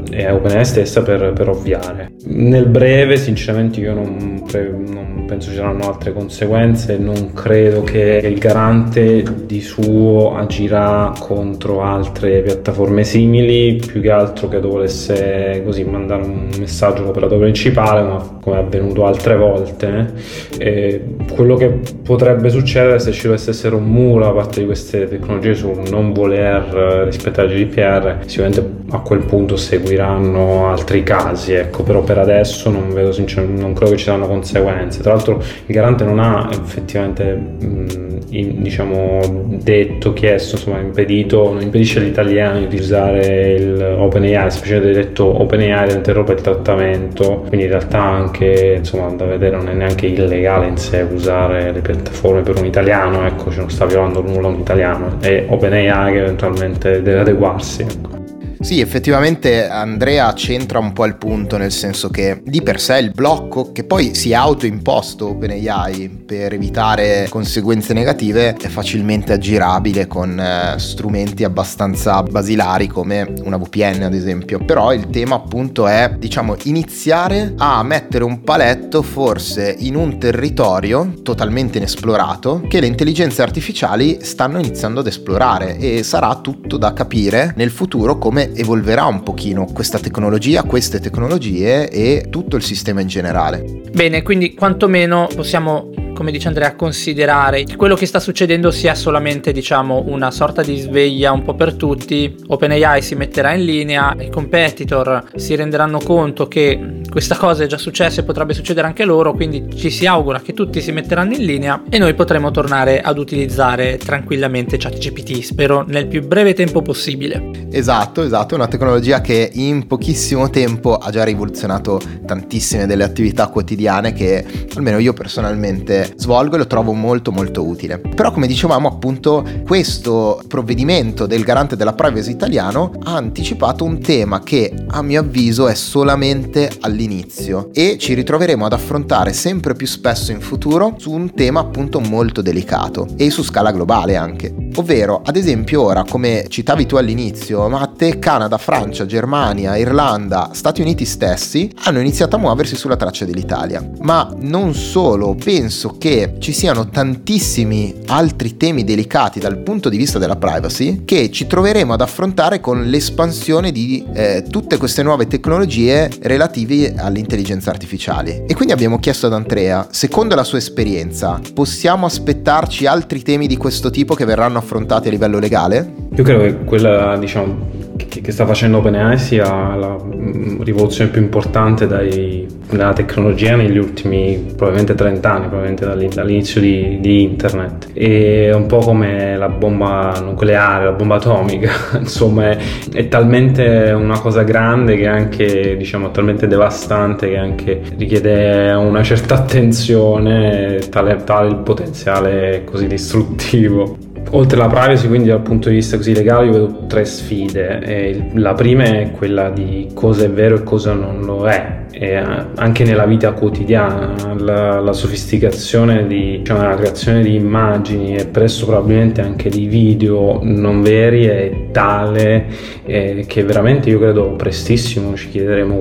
eh, 0.09 0.17
e 0.17 0.31
OpenAI 0.31 0.65
stessa 0.65 1.01
per, 1.01 1.33
per, 1.33 1.49
ovviare. 1.49 2.12
Nel 2.25 2.67
breve, 2.67 3.17
sinceramente, 3.17 3.81
io 3.81 3.93
non, 3.93 4.45
non, 4.49 5.25
penso 5.27 5.49
ci 5.49 5.57
saranno 5.57 5.89
altre 5.89 6.13
conseguenze, 6.13 6.97
non 6.97 7.33
credo 7.33 7.81
che 7.83 8.21
il 8.23 8.37
garante 8.37 9.23
di 9.45 9.59
suo 9.59 10.33
agirà 10.35 11.11
contro 11.19 11.81
altre 11.81 12.41
piattaforme 12.41 13.03
simili, 13.03 13.75
più 13.75 13.99
che 13.99 14.09
altro 14.09 14.47
che 14.47 14.59
volesse 14.59 15.61
così 15.65 15.83
mandare 15.83 16.23
un 16.23 16.49
messaggio 16.59 17.03
all'operatore 17.03 17.41
principale, 17.41 18.01
ma 18.03 18.37
come 18.41 18.57
è 18.57 18.59
avvenuto 18.59 19.05
altre 19.05 19.35
volte. 19.35 20.13
Eh, 20.57 21.15
quello 21.33 21.55
che 21.55 21.79
potrebbe 22.03 22.49
succedere 22.49 22.99
se 22.99 23.11
ci 23.11 23.23
dovesse 23.23 23.49
essere 23.49 23.75
un 23.75 23.85
muro 23.85 24.23
da 24.23 24.31
parte 24.31 24.61
di 24.61 24.65
queste 24.65 25.07
tecnologie 25.07 25.55
sul 25.55 25.81
non 25.89 26.13
voler 26.13 26.63
rispettare 27.05 27.49
la 27.49 27.53
GDPR, 27.53 28.17
sicuramente 28.27 28.81
a 28.91 28.99
quel 28.99 29.23
punto 29.25 29.57
seguiranno 29.57 30.69
altri 30.69 31.03
casi, 31.03 31.53
ecco, 31.53 31.83
però 31.83 32.01
per 32.01 32.12
adesso 32.21 32.69
non 32.69 32.93
vedo 32.93 33.11
sinceramente, 33.11 33.61
non 33.61 33.73
credo 33.73 33.91
che 33.91 33.97
ci 33.97 34.05
saranno 34.05 34.27
conseguenze. 34.27 35.01
Tra 35.01 35.13
l'altro 35.13 35.41
il 35.65 35.73
garante 35.73 36.03
non 36.03 36.19
ha 36.19 36.49
effettivamente 36.51 37.33
mh, 37.33 38.13
in, 38.29 38.61
diciamo 38.61 39.47
detto, 39.61 40.13
chiesto, 40.13 40.55
insomma 40.55 40.79
impedito, 40.79 41.51
non 41.51 41.61
impedisce 41.61 41.99
agli 41.99 42.07
italiani 42.07 42.67
di 42.67 42.77
usare 42.77 43.53
il 43.53 43.95
OpenAI, 43.99 44.51
semplicemente 44.51 44.91
detto 44.91 45.41
OpenAI 45.41 45.93
interrompe 45.93 46.33
il 46.33 46.41
trattamento, 46.41 47.43
quindi 47.47 47.65
in 47.65 47.71
realtà 47.71 48.01
anche 48.01 48.75
insomma 48.77 49.09
da 49.11 49.25
vedere 49.25 49.55
non 49.57 49.69
è 49.69 49.73
neanche 49.73 50.07
illegale 50.07 50.67
in 50.67 50.77
sé 50.77 51.01
usare 51.01 51.71
le 51.71 51.81
piattaforme 51.81 52.41
per 52.41 52.57
un 52.57 52.65
italiano, 52.65 53.25
ecco, 53.25 53.51
ci 53.51 53.59
non 53.59 53.69
sta 53.69 53.85
violando 53.85 54.21
nulla 54.21 54.47
un 54.47 54.59
italiano, 54.59 55.17
è 55.21 55.45
OpenAI 55.47 56.13
che 56.13 56.19
eventualmente 56.19 57.01
deve 57.01 57.19
adeguarsi. 57.19 57.81
Ecco. 57.83 58.22
Sì, 58.63 58.79
effettivamente 58.79 59.67
Andrea 59.67 60.33
centra 60.35 60.79
un 60.79 60.93
po' 60.93 61.03
il 61.03 61.17
punto, 61.17 61.57
nel 61.57 61.73
senso 61.73 62.09
che 62.09 62.41
di 62.45 62.61
per 62.61 62.79
sé 62.79 62.97
il 62.99 63.11
blocco 63.11 63.73
che 63.73 63.83
poi 63.83 64.15
si 64.15 64.31
è 64.31 64.35
autoimposto 64.35 65.31
OpenAI 65.31 66.23
per 66.25 66.53
evitare 66.53 67.27
conseguenze 67.29 67.91
negative 67.91 68.55
è 68.55 68.67
facilmente 68.69 69.33
aggirabile 69.33 70.07
con 70.07 70.39
eh, 70.39 70.79
strumenti 70.79 71.43
abbastanza 71.43 72.23
basilari 72.23 72.87
come 72.87 73.33
una 73.43 73.57
VPN 73.57 74.03
ad 74.03 74.13
esempio. 74.13 74.59
Però 74.59 74.93
il 74.93 75.09
tema 75.09 75.35
appunto 75.35 75.85
è, 75.85 76.15
diciamo, 76.17 76.55
iniziare 76.63 77.55
a 77.57 77.83
mettere 77.83 78.23
un 78.23 78.43
paletto 78.43 79.01
forse 79.01 79.75
in 79.77 79.97
un 79.97 80.17
territorio 80.17 81.15
totalmente 81.21 81.79
inesplorato 81.79 82.63
che 82.69 82.79
le 82.79 82.87
intelligenze 82.87 83.41
artificiali 83.41 84.19
stanno 84.21 84.57
iniziando 84.57 85.01
ad 85.01 85.07
esplorare 85.07 85.77
e 85.77 86.01
sarà 86.03 86.39
tutto 86.41 86.77
da 86.77 86.93
capire 86.93 87.53
nel 87.57 87.69
futuro 87.69 88.17
come 88.17 88.51
evolverà 88.55 89.05
un 89.05 89.23
pochino 89.23 89.65
questa 89.71 89.99
tecnologia, 89.99 90.63
queste 90.63 90.99
tecnologie 90.99 91.89
e 91.89 92.25
tutto 92.29 92.55
il 92.55 92.63
sistema 92.63 93.01
in 93.01 93.07
generale. 93.07 93.81
Bene, 93.91 94.21
quindi 94.21 94.53
quantomeno 94.53 95.27
possiamo 95.33 95.89
come 96.13 96.31
dice 96.31 96.47
Andrea, 96.47 96.75
considerare 96.75 97.63
che 97.63 97.75
quello 97.75 97.95
che 97.95 98.05
sta 98.05 98.19
succedendo 98.19 98.71
sia 98.71 98.95
solamente, 98.95 99.51
diciamo, 99.51 100.05
una 100.07 100.31
sorta 100.31 100.61
di 100.61 100.77
sveglia 100.77 101.31
un 101.31 101.43
po' 101.43 101.55
per 101.55 101.73
tutti. 101.73 102.35
OpenAI 102.47 103.01
si 103.01 103.15
metterà 103.15 103.53
in 103.53 103.65
linea, 103.65 104.15
i 104.19 104.29
competitor 104.29 105.31
si 105.35 105.55
renderanno 105.55 105.99
conto 105.99 106.47
che 106.47 107.01
questa 107.09 107.35
cosa 107.35 107.63
è 107.63 107.67
già 107.67 107.77
successa 107.77 108.21
e 108.21 108.23
potrebbe 108.23 108.53
succedere 108.53 108.87
anche 108.87 109.05
loro, 109.05 109.33
quindi 109.33 109.65
ci 109.75 109.89
si 109.89 110.05
augura 110.05 110.39
che 110.41 110.53
tutti 110.53 110.81
si 110.81 110.91
metteranno 110.91 111.33
in 111.33 111.45
linea 111.45 111.83
e 111.89 111.97
noi 111.97 112.13
potremo 112.13 112.51
tornare 112.51 113.01
ad 113.01 113.17
utilizzare 113.17 113.97
tranquillamente 113.97 114.77
ChatGPT, 114.77 115.41
spero 115.41 115.83
nel 115.87 116.07
più 116.07 116.25
breve 116.25 116.53
tempo 116.53 116.81
possibile. 116.81 117.67
Esatto, 117.71 118.21
esatto, 118.21 118.53
è 118.53 118.57
una 118.57 118.67
tecnologia 118.67 119.21
che 119.21 119.49
in 119.53 119.87
pochissimo 119.87 120.49
tempo 120.49 120.97
ha 120.97 121.11
già 121.11 121.23
rivoluzionato 121.23 121.99
tantissime 122.25 122.85
delle 122.85 123.03
attività 123.03 123.47
quotidiane 123.47 124.13
che 124.13 124.45
almeno 124.75 124.99
io 124.99 125.13
personalmente 125.13 126.02
svolgo 126.15 126.55
e 126.55 126.57
lo 126.59 126.67
trovo 126.67 126.93
molto 126.93 127.31
molto 127.31 127.65
utile. 127.65 127.99
Però 127.99 128.31
come 128.31 128.47
dicevamo 128.47 128.87
appunto 128.87 129.45
questo 129.65 130.41
provvedimento 130.47 131.25
del 131.25 131.43
garante 131.43 131.75
della 131.75 131.93
privacy 131.93 132.31
italiano 132.31 132.91
ha 133.03 133.15
anticipato 133.15 133.83
un 133.83 133.99
tema 133.99 134.41
che 134.41 134.73
a 134.87 135.01
mio 135.01 135.21
avviso 135.21 135.67
è 135.67 135.75
solamente 135.75 136.69
all'inizio 136.81 137.69
e 137.73 137.97
ci 137.97 138.13
ritroveremo 138.13 138.65
ad 138.65 138.73
affrontare 138.73 139.33
sempre 139.33 139.73
più 139.73 139.87
spesso 139.87 140.31
in 140.31 140.41
futuro 140.41 140.95
su 140.97 141.11
un 141.11 141.33
tema 141.33 141.59
appunto 141.59 141.99
molto 141.99 142.41
delicato 142.41 143.07
e 143.17 143.29
su 143.29 143.43
scala 143.43 143.71
globale 143.71 144.15
anche. 144.15 144.53
Ovvero, 144.75 145.21
ad 145.23 145.35
esempio, 145.35 145.83
ora, 145.83 146.03
come 146.03 146.45
citavi 146.47 146.85
tu 146.85 146.95
all'inizio, 146.95 147.67
Matte, 147.69 148.19
Canada, 148.19 148.57
Francia, 148.57 149.05
Germania, 149.05 149.77
Irlanda, 149.77 150.49
Stati 150.53 150.81
Uniti 150.81 151.05
stessi 151.05 151.71
hanno 151.83 151.99
iniziato 151.99 152.35
a 152.35 152.39
muoversi 152.39 152.75
sulla 152.75 152.95
traccia 152.95 153.25
dell'Italia. 153.25 153.87
Ma 154.01 154.31
non 154.39 154.73
solo, 154.73 155.35
penso 155.35 155.92
che 155.97 156.35
ci 156.39 156.51
siano 156.51 156.89
tantissimi 156.89 158.01
altri 158.07 158.57
temi 158.57 158.83
delicati 158.83 159.39
dal 159.39 159.57
punto 159.57 159.89
di 159.89 159.97
vista 159.97 160.19
della 160.19 160.35
privacy 160.35 161.03
che 161.05 161.31
ci 161.31 161.47
troveremo 161.47 161.93
ad 161.93 162.01
affrontare 162.01 162.59
con 162.59 162.83
l'espansione 162.83 163.71
di 163.71 164.05
eh, 164.13 164.43
tutte 164.49 164.77
queste 164.77 165.03
nuove 165.03 165.27
tecnologie 165.27 166.09
relative 166.21 166.95
all'intelligenza 166.97 167.69
artificiale. 167.69 168.45
E 168.45 168.53
quindi 168.53 168.73
abbiamo 168.73 168.99
chiesto 168.99 169.27
ad 169.27 169.33
Andrea, 169.33 169.87
secondo 169.91 170.35
la 170.35 170.43
sua 170.43 170.57
esperienza, 170.57 171.39
possiamo 171.53 172.05
aspettarci 172.05 172.85
altri 172.85 173.21
temi 173.21 173.47
di 173.47 173.57
questo 173.57 173.89
tipo 173.89 174.15
che 174.15 174.25
verranno 174.25 174.57
affrontati 174.57 175.07
a 175.07 175.11
livello 175.11 175.39
legale? 175.39 175.93
Io 176.15 176.23
credo 176.23 176.43
che 176.43 176.63
quella, 176.63 177.17
diciamo, 177.17 177.82
che, 177.95 178.21
che 178.21 178.31
sta 178.31 178.45
facendo 178.45 178.77
OpenAI 178.77 179.17
sia 179.17 179.75
la 179.75 179.97
mm, 179.97 180.61
rivoluzione 180.61 181.09
più 181.09 181.21
importante 181.21 181.87
dai, 181.87 182.47
della 182.69 182.93
tecnologia 182.93 183.55
negli 183.55 183.77
ultimi 183.77 184.53
probabilmente 184.55 184.95
30 184.95 185.31
anni, 185.31 185.47
probabilmente 185.47 185.85
dall'inizio 186.13 186.61
di, 186.61 186.99
di, 186.99 187.21
internet. 187.23 187.89
E 187.93 188.49
è 188.49 188.53
un 188.53 188.65
po' 188.65 188.79
come 188.79 189.37
la 189.37 189.49
bomba 189.49 190.13
nucleare, 190.23 190.85
la 190.85 190.91
bomba 190.91 191.15
atomica, 191.15 191.71
insomma 191.99 192.49
è, 192.51 192.57
è, 192.93 193.07
talmente 193.07 193.91
una 193.95 194.19
cosa 194.19 194.43
grande 194.43 194.95
che 194.95 195.07
anche, 195.07 195.77
diciamo, 195.77 196.11
talmente 196.11 196.47
devastante 196.47 197.29
che 197.29 197.37
anche 197.37 197.81
richiede 197.97 198.71
una 198.73 199.03
certa 199.03 199.35
attenzione, 199.35 200.79
tale, 200.89 201.23
tale 201.23 201.49
il 201.49 201.57
potenziale 201.57 202.63
così 202.65 202.87
distruttivo. 202.87 204.11
Oltre 204.31 204.59
alla 204.59 204.67
privacy, 204.67 205.07
quindi 205.07 205.27
dal 205.27 205.41
punto 205.41 205.69
di 205.69 205.75
vista 205.75 205.95
così 205.95 206.13
legale, 206.13 206.47
io 206.47 206.51
vedo 206.51 206.85
tre 206.87 207.05
sfide. 207.05 208.31
la 208.33 208.53
prima 208.53 208.83
è 208.83 209.11
quella 209.11 209.49
di 209.49 209.89
cosa 209.93 210.25
è 210.25 210.29
vero 210.29 210.55
e 210.55 210.63
cosa 210.63 210.93
non 210.93 211.21
lo 211.21 211.47
è, 211.47 211.83
e 211.91 212.15
anche 212.15 212.83
nella 212.83 213.05
vita 213.05 213.31
quotidiana. 213.33 214.33
La, 214.39 214.79
la 214.79 214.93
sofisticazione 214.93 216.07
di, 216.07 216.39
diciamo, 216.39 216.63
la 216.63 216.75
creazione 216.75 217.21
di 217.21 217.35
immagini 217.35 218.15
e 218.15 218.25
presto 218.25 218.65
probabilmente 218.65 219.21
anche 219.21 219.49
di 219.49 219.67
video 219.67 220.39
non 220.41 220.81
veri 220.81 221.25
è 221.25 221.67
tale 221.71 222.45
eh, 222.85 223.25
che 223.27 223.43
veramente 223.43 223.89
io 223.89 223.99
credo 223.99 224.31
prestissimo 224.31 225.15
ci 225.15 225.29
chiederemo 225.29 225.79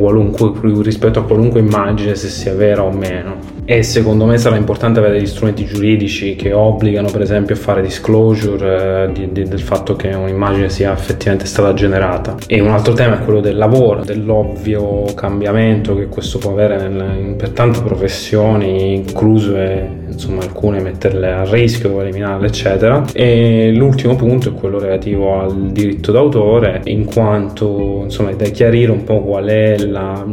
rispetto 0.83 1.21
a 1.21 1.25
qualunque 1.25 1.61
immagine 1.61 2.15
se 2.15 2.29
sia 2.29 2.55
vera 2.55 2.83
o 2.83 2.91
meno 2.91 3.52
e 3.65 3.83
secondo 3.83 4.25
me 4.25 4.39
sarà 4.39 4.57
importante 4.57 4.99
avere 4.99 5.19
degli 5.19 5.27
strumenti 5.27 5.65
giuridici 5.65 6.35
che 6.35 6.53
obbligano 6.53 7.11
per 7.11 7.21
esempio 7.21 7.55
a 7.55 7.59
fare 7.59 7.81
disclosure 7.81 9.05
eh, 9.05 9.13
di, 9.13 9.31
di, 9.33 9.45
del 9.45 9.61
fatto 9.61 9.95
che 9.95 10.09
un'immagine 10.09 10.69
sia 10.69 10.93
effettivamente 10.93 11.47
stata 11.47 11.73
generata. 11.73 12.37
E 12.47 12.61
un 12.61 12.69
altro 12.71 12.93
tema 12.93 13.21
è 13.21 13.25
quello 13.25 13.41
del 13.41 13.57
lavoro 13.57 14.03
dell'ovvio 14.05 15.05
cambiamento 15.15 15.95
che 15.95 16.07
questo 16.07 16.39
può 16.39 16.51
avere 16.51 16.89
nel, 16.89 17.35
per 17.37 17.51
tante 17.51 17.81
professioni 17.83 18.95
incluse 18.95 20.01
insomma 20.13 20.43
alcune 20.43 20.81
metterle 20.81 21.33
a 21.33 21.45
rischio, 21.45 22.01
eliminarle 22.01 22.47
eccetera. 22.47 23.05
E 23.13 23.73
l'ultimo 23.73 24.17
punto 24.17 24.51
è 24.51 24.53
quello 24.53 24.79
relativo 24.79 25.41
al 25.41 25.71
diritto 25.71 26.13
d'autore 26.13 26.81
in 26.85 27.05
quanto 27.05 28.01
insomma 28.03 28.31
è 28.31 28.37
da 28.37 28.45
chiarire 28.47 28.91
un 28.91 29.05
po' 29.05 29.21
qual 29.23 29.47
è 29.47 29.79
la, 29.79 30.25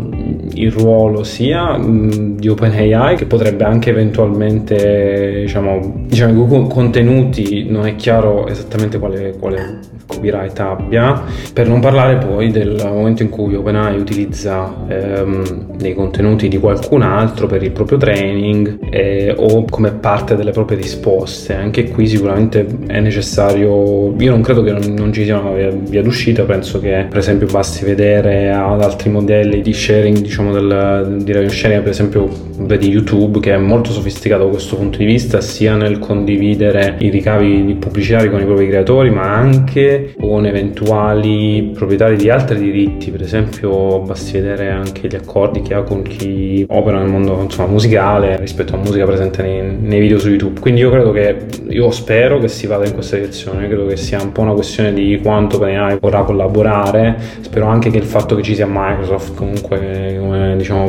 il 0.53 0.71
ruolo 0.71 1.23
sia 1.23 1.77
di 1.79 2.47
OpenAI 2.47 3.15
che 3.15 3.25
potrebbe 3.25 3.63
anche 3.63 3.89
eventualmente 3.89 5.41
diciamo, 5.41 6.03
diciamo 6.05 6.67
contenuti 6.67 7.69
non 7.69 7.85
è 7.85 7.95
chiaro 7.95 8.47
esattamente 8.47 8.99
quale, 8.99 9.35
quale 9.37 9.79
copyright 10.09 10.59
abbia 10.59 11.21
per 11.53 11.67
non 11.67 11.79
parlare 11.79 12.17
poi 12.17 12.49
del 12.49 12.81
momento 12.83 13.21
in 13.21 13.29
cui 13.29 13.53
OpenAI 13.55 13.99
utilizza 13.99 14.75
ehm, 14.87 15.75
dei 15.77 15.93
contenuti 15.93 16.47
di 16.47 16.57
qualcun 16.57 17.03
altro 17.03 17.45
per 17.45 17.61
il 17.61 17.71
proprio 17.71 17.97
training 17.99 18.79
eh, 18.89 19.33
o 19.37 19.65
come 19.69 19.91
parte 19.91 20.35
delle 20.35 20.51
proprie 20.51 20.77
risposte. 20.77 21.53
Anche 21.53 21.89
qui 21.89 22.07
sicuramente 22.07 22.65
è 22.87 22.99
necessario, 22.99 24.15
io 24.17 24.31
non 24.31 24.41
credo 24.41 24.63
che 24.63 24.71
non, 24.71 25.13
ci 25.13 25.23
sia 25.23 25.39
una 25.39 25.51
via, 25.51 25.69
via, 25.69 26.01
d'uscita, 26.01 26.43
penso 26.43 26.79
che 26.79 27.05
per 27.07 27.19
esempio 27.19 27.47
basti 27.47 27.85
vedere 27.85 28.51
ad 28.51 28.81
altri 28.81 29.09
modelli 29.09 29.61
di 29.61 29.73
sharing, 29.73 30.17
diciamo 30.17 30.51
del, 30.51 31.17
di 31.21 31.31
revenue 31.31 31.53
sharing, 31.53 31.81
per 31.81 31.91
esempio 31.91 32.27
vedi 32.59 32.89
YouTube 32.89 33.39
che 33.39 33.53
è 33.53 33.57
molto 33.57 33.91
sofisticato 33.91 34.45
da 34.45 34.49
questo 34.49 34.75
punto 34.75 34.97
di 34.97 35.05
vista, 35.05 35.39
sia 35.39 35.75
nel 35.75 35.99
condividere 35.99 36.95
i 36.99 37.09
ricavi 37.09 37.77
pubblicitari 37.79 38.29
con 38.29 38.41
i 38.41 38.45
propri 38.45 38.67
creatori, 38.67 39.11
ma 39.11 39.33
anche 39.33 39.98
con 40.19 40.45
eventuali 40.45 41.71
proprietari 41.73 42.15
di 42.15 42.29
altri 42.29 42.59
diritti, 42.59 43.11
per 43.11 43.21
esempio 43.21 43.99
basti 43.99 44.33
vedere 44.33 44.69
anche 44.69 45.07
gli 45.07 45.15
accordi 45.15 45.61
che 45.61 45.73
ha 45.73 45.83
con 45.83 46.01
chi 46.01 46.65
opera 46.69 46.99
nel 46.99 47.09
mondo 47.09 47.39
insomma, 47.41 47.69
musicale 47.69 48.37
rispetto 48.37 48.75
a 48.75 48.77
musica 48.77 49.05
presente 49.05 49.41
nei, 49.41 49.77
nei, 49.79 49.99
video 49.99 50.19
su 50.19 50.29
YouTube. 50.29 50.59
Quindi 50.59 50.81
io 50.81 50.89
credo 50.89 51.11
che, 51.11 51.45
io 51.69 51.91
spero 51.91 52.39
che 52.39 52.47
si 52.47 52.67
vada 52.67 52.85
in 52.85 52.93
questa 52.93 53.17
direzione, 53.17 53.67
credo 53.67 53.85
che 53.85 53.97
sia 53.97 54.21
un 54.21 54.31
po' 54.31 54.41
una 54.41 54.53
questione 54.53 54.93
di 54.93 55.19
quanto 55.21 55.57
OpenAI 55.57 55.97
vorrà 55.99 56.23
collaborare, 56.23 57.17
spero 57.41 57.65
anche 57.67 57.89
che 57.89 57.97
il 57.97 58.03
fatto 58.03 58.35
che 58.35 58.41
ci 58.41 58.55
sia 58.55 58.67
Microsoft 58.67 59.35
comunque 59.35 60.17
come 60.19 60.55
diciamo 60.57 60.87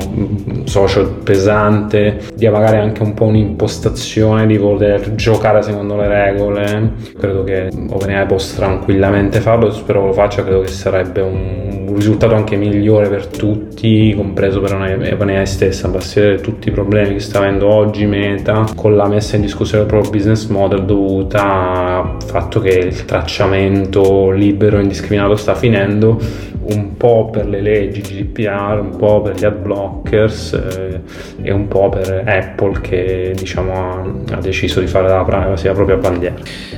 social 0.64 1.08
pesante, 1.22 2.20
dia 2.34 2.50
magari 2.50 2.76
anche 2.76 3.02
un 3.02 3.14
po' 3.14 3.24
un'impostazione 3.24 4.46
di 4.46 4.56
voler 4.56 5.14
giocare 5.14 5.62
secondo 5.62 5.96
le 5.96 6.08
regole, 6.08 6.92
credo 7.18 7.44
che 7.44 7.68
OpenAI 7.90 8.26
possa 8.26 8.56
tranquillamente 8.56 8.99
farlo, 9.40 9.70
spero 9.70 10.06
lo 10.06 10.12
faccia, 10.12 10.42
credo 10.42 10.60
che 10.60 10.68
sarebbe 10.68 11.20
un, 11.20 11.70
risultato 11.94 12.34
anche 12.34 12.56
migliore 12.56 13.08
per 13.08 13.26
tutti, 13.26 14.12
compreso 14.16 14.60
per 14.60 14.74
OpenAI 14.74 15.46
stessa, 15.46 15.88
vedere 15.88 16.40
tutti 16.40 16.68
i 16.68 16.72
problemi 16.72 17.14
che 17.14 17.20
sta 17.20 17.38
avendo 17.38 17.68
oggi 17.68 18.06
Meta 18.06 18.64
con 18.74 18.96
la 18.96 19.06
messa 19.06 19.36
in 19.36 19.42
discussione 19.42 19.84
del 19.84 19.92
proprio 19.92 20.10
business 20.10 20.46
model 20.46 20.84
dovuta 20.84 21.98
al 21.98 22.22
fatto 22.24 22.60
che 22.60 22.70
il 22.70 23.04
tracciamento 23.04 24.30
libero 24.30 24.78
e 24.78 24.82
indiscriminato 24.82 25.36
sta 25.36 25.54
finendo 25.54 26.18
un 26.62 26.96
po' 26.96 27.30
per 27.30 27.48
le 27.48 27.60
leggi 27.60 28.00
GDPR, 28.00 28.78
un 28.80 28.96
po' 28.96 29.22
per 29.22 29.36
gli 29.36 29.44
ad 29.44 29.56
blockers 29.56 30.52
eh, 30.52 31.00
e 31.42 31.52
un 31.52 31.66
po' 31.68 31.88
per 31.88 32.22
Apple 32.26 32.80
che 32.80 33.32
diciamo 33.34 33.72
ha, 33.72 34.34
ha 34.34 34.40
deciso 34.40 34.80
di 34.80 34.86
fare 34.86 35.08
la 35.08 35.24
privacy 35.24 35.66
la 35.66 35.72
propria 35.72 35.96
bandiera. 35.96 36.36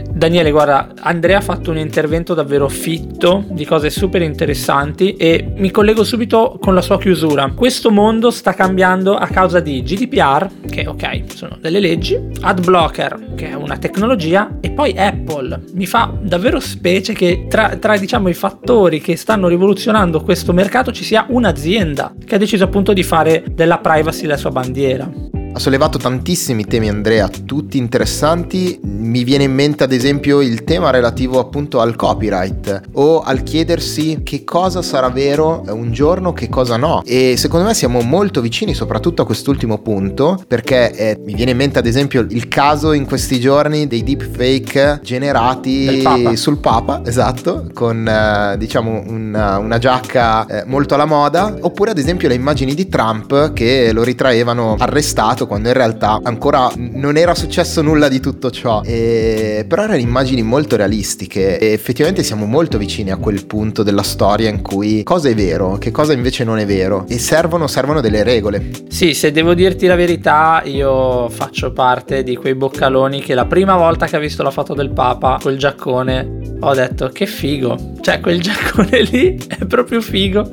Daniele, 0.08 0.50
guarda, 0.50 0.88
Andrea 1.00 1.38
ha 1.38 1.40
fatto 1.40 1.70
un 1.70 1.78
intervento 2.12 2.34
davvero 2.34 2.68
fitto 2.68 3.44
di 3.48 3.64
cose 3.64 3.88
super 3.88 4.20
interessanti 4.20 5.14
e 5.16 5.52
mi 5.56 5.70
collego 5.70 6.04
subito 6.04 6.58
con 6.60 6.74
la 6.74 6.82
sua 6.82 6.98
chiusura. 6.98 7.50
Questo 7.54 7.90
mondo 7.90 8.30
sta 8.30 8.52
cambiando 8.52 9.16
a 9.16 9.26
causa 9.28 9.60
di 9.60 9.82
GDPR, 9.82 10.48
che 10.68 10.86
ok, 10.86 11.34
sono 11.34 11.56
delle 11.60 11.80
leggi, 11.80 12.18
ad 12.42 12.62
blocker, 12.62 13.34
che 13.34 13.48
è 13.50 13.54
una 13.54 13.78
tecnologia, 13.78 14.58
e 14.60 14.70
poi 14.70 14.94
Apple. 14.96 15.62
Mi 15.72 15.86
fa 15.86 16.12
davvero 16.20 16.60
specie 16.60 17.14
che 17.14 17.46
tra, 17.48 17.76
tra 17.76 17.96
diciamo 17.96 18.28
i 18.28 18.34
fattori 18.34 19.00
che 19.00 19.16
stanno 19.16 19.48
rivoluzionando 19.48 20.20
questo 20.22 20.52
mercato 20.52 20.92
ci 20.92 21.04
sia 21.04 21.24
un'azienda 21.28 22.14
che 22.24 22.34
ha 22.34 22.38
deciso 22.38 22.64
appunto 22.64 22.92
di 22.92 23.02
fare 23.02 23.44
della 23.52 23.78
privacy 23.78 24.26
la 24.26 24.36
sua 24.36 24.50
bandiera. 24.50 25.40
Ha 25.54 25.58
sollevato 25.58 25.98
tantissimi 25.98 26.64
temi 26.64 26.88
Andrea, 26.88 27.28
tutti 27.28 27.76
interessanti. 27.76 28.80
Mi 28.82 29.22
viene 29.22 29.44
in 29.44 29.52
mente 29.52 29.84
ad 29.84 29.92
esempio 29.92 30.40
il 30.40 30.64
tema 30.64 30.88
relativo 30.88 31.38
appunto 31.38 31.78
al 31.80 31.94
copyright 31.94 32.80
o 32.92 33.20
al 33.20 33.42
chiedersi 33.42 34.22
che 34.22 34.44
cosa 34.44 34.80
sarà 34.80 35.10
vero 35.10 35.62
un 35.68 35.92
giorno, 35.92 36.32
che 36.32 36.48
cosa 36.48 36.78
no. 36.78 37.02
E 37.04 37.34
secondo 37.36 37.66
me 37.66 37.74
siamo 37.74 38.00
molto 38.00 38.40
vicini 38.40 38.72
soprattutto 38.72 39.20
a 39.20 39.26
quest'ultimo 39.26 39.76
punto 39.78 40.42
perché 40.48 40.90
eh, 40.92 41.20
mi 41.22 41.34
viene 41.34 41.50
in 41.50 41.58
mente 41.58 41.78
ad 41.78 41.86
esempio 41.86 42.24
il 42.30 42.48
caso 42.48 42.92
in 42.92 43.04
questi 43.04 43.38
giorni 43.38 43.86
dei 43.86 44.02
deepfake 44.02 45.00
generati 45.02 46.00
Papa. 46.02 46.34
sul 46.34 46.58
Papa, 46.60 47.02
esatto, 47.04 47.66
con 47.74 48.08
eh, 48.08 48.56
diciamo 48.56 49.04
una, 49.06 49.58
una 49.58 49.76
giacca 49.76 50.46
eh, 50.46 50.64
molto 50.64 50.94
alla 50.94 51.04
moda, 51.04 51.54
oppure 51.60 51.90
ad 51.90 51.98
esempio 51.98 52.28
le 52.28 52.34
immagini 52.34 52.74
di 52.74 52.88
Trump 52.88 53.52
che 53.52 53.92
lo 53.92 54.02
ritraevano 54.02 54.76
arrestato 54.78 55.40
passato 55.42 55.46
quando 55.46 55.68
in 55.68 55.74
realtà 55.74 56.20
ancora 56.22 56.70
non 56.76 57.16
era 57.16 57.34
successo 57.34 57.82
nulla 57.82 58.08
di 58.08 58.20
tutto 58.20 58.50
ciò. 58.50 58.82
E... 58.84 59.64
Però 59.66 59.82
erano 59.82 59.98
immagini 59.98 60.42
molto 60.42 60.76
realistiche 60.76 61.58
e 61.58 61.72
effettivamente 61.72 62.22
siamo 62.22 62.46
molto 62.46 62.78
vicini 62.78 63.10
a 63.10 63.16
quel 63.16 63.46
punto 63.46 63.82
della 63.82 64.02
storia 64.02 64.48
in 64.48 64.62
cui 64.62 65.02
cosa 65.02 65.28
è 65.28 65.34
vero, 65.34 65.76
che 65.78 65.90
cosa 65.90 66.12
invece 66.12 66.44
non 66.44 66.58
è 66.58 66.66
vero 66.66 67.04
e 67.08 67.18
servono, 67.18 67.66
servono 67.66 68.00
delle 68.00 68.22
regole. 68.22 68.70
Sì, 68.88 69.14
se 69.14 69.32
devo 69.32 69.54
dirti 69.54 69.86
la 69.86 69.96
verità, 69.96 70.62
io 70.64 71.28
faccio 71.28 71.72
parte 71.72 72.22
di 72.22 72.36
quei 72.36 72.54
boccaloni 72.54 73.20
che 73.20 73.34
la 73.34 73.46
prima 73.46 73.76
volta 73.76 74.06
che 74.06 74.16
ha 74.16 74.20
visto 74.20 74.42
la 74.42 74.50
foto 74.50 74.74
del 74.74 74.90
Papa, 74.90 75.38
quel 75.40 75.58
giaccone, 75.58 76.40
ho 76.60 76.74
detto 76.74 77.08
che 77.08 77.26
figo, 77.26 77.94
cioè 78.00 78.20
quel 78.20 78.40
giaccone 78.42 79.02
lì 79.02 79.38
è 79.48 79.64
proprio 79.66 80.00
figo 80.00 80.48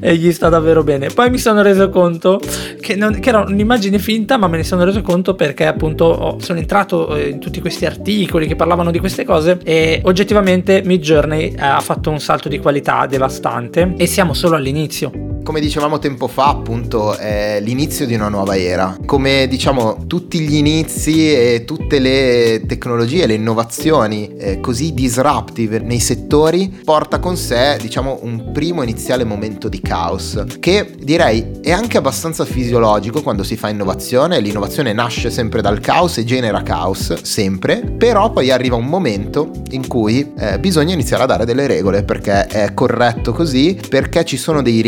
e 0.00 0.16
gli 0.16 0.32
sta 0.32 0.48
davvero 0.48 0.82
bene. 0.82 1.08
Poi 1.08 1.30
mi 1.30 1.38
sono 1.38 1.62
reso 1.62 1.88
conto 1.88 2.40
che, 2.80 2.94
non, 2.96 3.18
che 3.18 3.28
era 3.30 3.44
un'immagine 3.46 3.98
finta, 3.98 4.33
ma 4.36 4.48
me 4.48 4.58
ne 4.58 4.64
sono 4.64 4.84
reso 4.84 5.02
conto 5.02 5.34
perché 5.34 5.66
appunto 5.66 6.04
oh, 6.04 6.40
sono 6.40 6.58
entrato 6.58 7.14
eh, 7.16 7.28
in 7.28 7.38
tutti 7.38 7.60
questi 7.60 7.86
articoli 7.86 8.46
che 8.46 8.56
parlavano 8.56 8.90
di 8.90 8.98
queste 8.98 9.24
cose 9.24 9.58
e 9.62 10.00
oggettivamente 10.04 10.82
Midjourney 10.84 11.54
eh, 11.54 11.60
ha 11.60 11.80
fatto 11.80 12.10
un 12.10 12.20
salto 12.20 12.48
di 12.48 12.58
qualità 12.58 13.06
devastante 13.06 13.94
e 13.96 14.06
siamo 14.06 14.34
solo 14.34 14.56
all'inizio 14.56 15.33
come 15.44 15.60
dicevamo 15.60 15.98
tempo 15.98 16.26
fa, 16.26 16.48
appunto, 16.48 17.16
è 17.16 17.58
l'inizio 17.60 18.06
di 18.06 18.14
una 18.14 18.28
nuova 18.28 18.56
era. 18.56 18.96
Come 19.04 19.46
diciamo, 19.46 20.06
tutti 20.06 20.40
gli 20.40 20.56
inizi 20.56 21.32
e 21.32 21.64
tutte 21.64 21.98
le 21.98 22.62
tecnologie, 22.66 23.26
le 23.26 23.34
innovazioni 23.34 24.34
eh, 24.36 24.58
così 24.58 24.94
disruptive 24.94 25.78
nei 25.78 26.00
settori 26.00 26.80
porta 26.82 27.20
con 27.20 27.36
sé, 27.36 27.76
diciamo, 27.80 28.20
un 28.22 28.52
primo 28.52 28.82
iniziale 28.82 29.24
momento 29.24 29.68
di 29.68 29.80
caos, 29.80 30.42
che 30.58 30.90
direi 30.98 31.60
è 31.62 31.70
anche 31.70 31.98
abbastanza 31.98 32.44
fisiologico 32.46 33.22
quando 33.22 33.42
si 33.42 33.56
fa 33.56 33.68
innovazione. 33.68 34.40
L'innovazione 34.40 34.94
nasce 34.94 35.30
sempre 35.30 35.60
dal 35.60 35.78
caos 35.80 36.16
e 36.16 36.24
genera 36.24 36.62
caos, 36.62 37.22
sempre, 37.22 37.82
però 37.98 38.32
poi 38.32 38.50
arriva 38.50 38.76
un 38.76 38.86
momento 38.86 39.50
in 39.72 39.86
cui 39.86 40.32
eh, 40.38 40.58
bisogna 40.58 40.94
iniziare 40.94 41.24
a 41.24 41.26
dare 41.26 41.44
delle 41.44 41.66
regole 41.66 42.02
perché 42.02 42.46
è 42.46 42.72
corretto 42.72 43.32
così, 43.32 43.78
perché 43.90 44.24
ci 44.24 44.38
sono 44.38 44.62
dei 44.62 44.80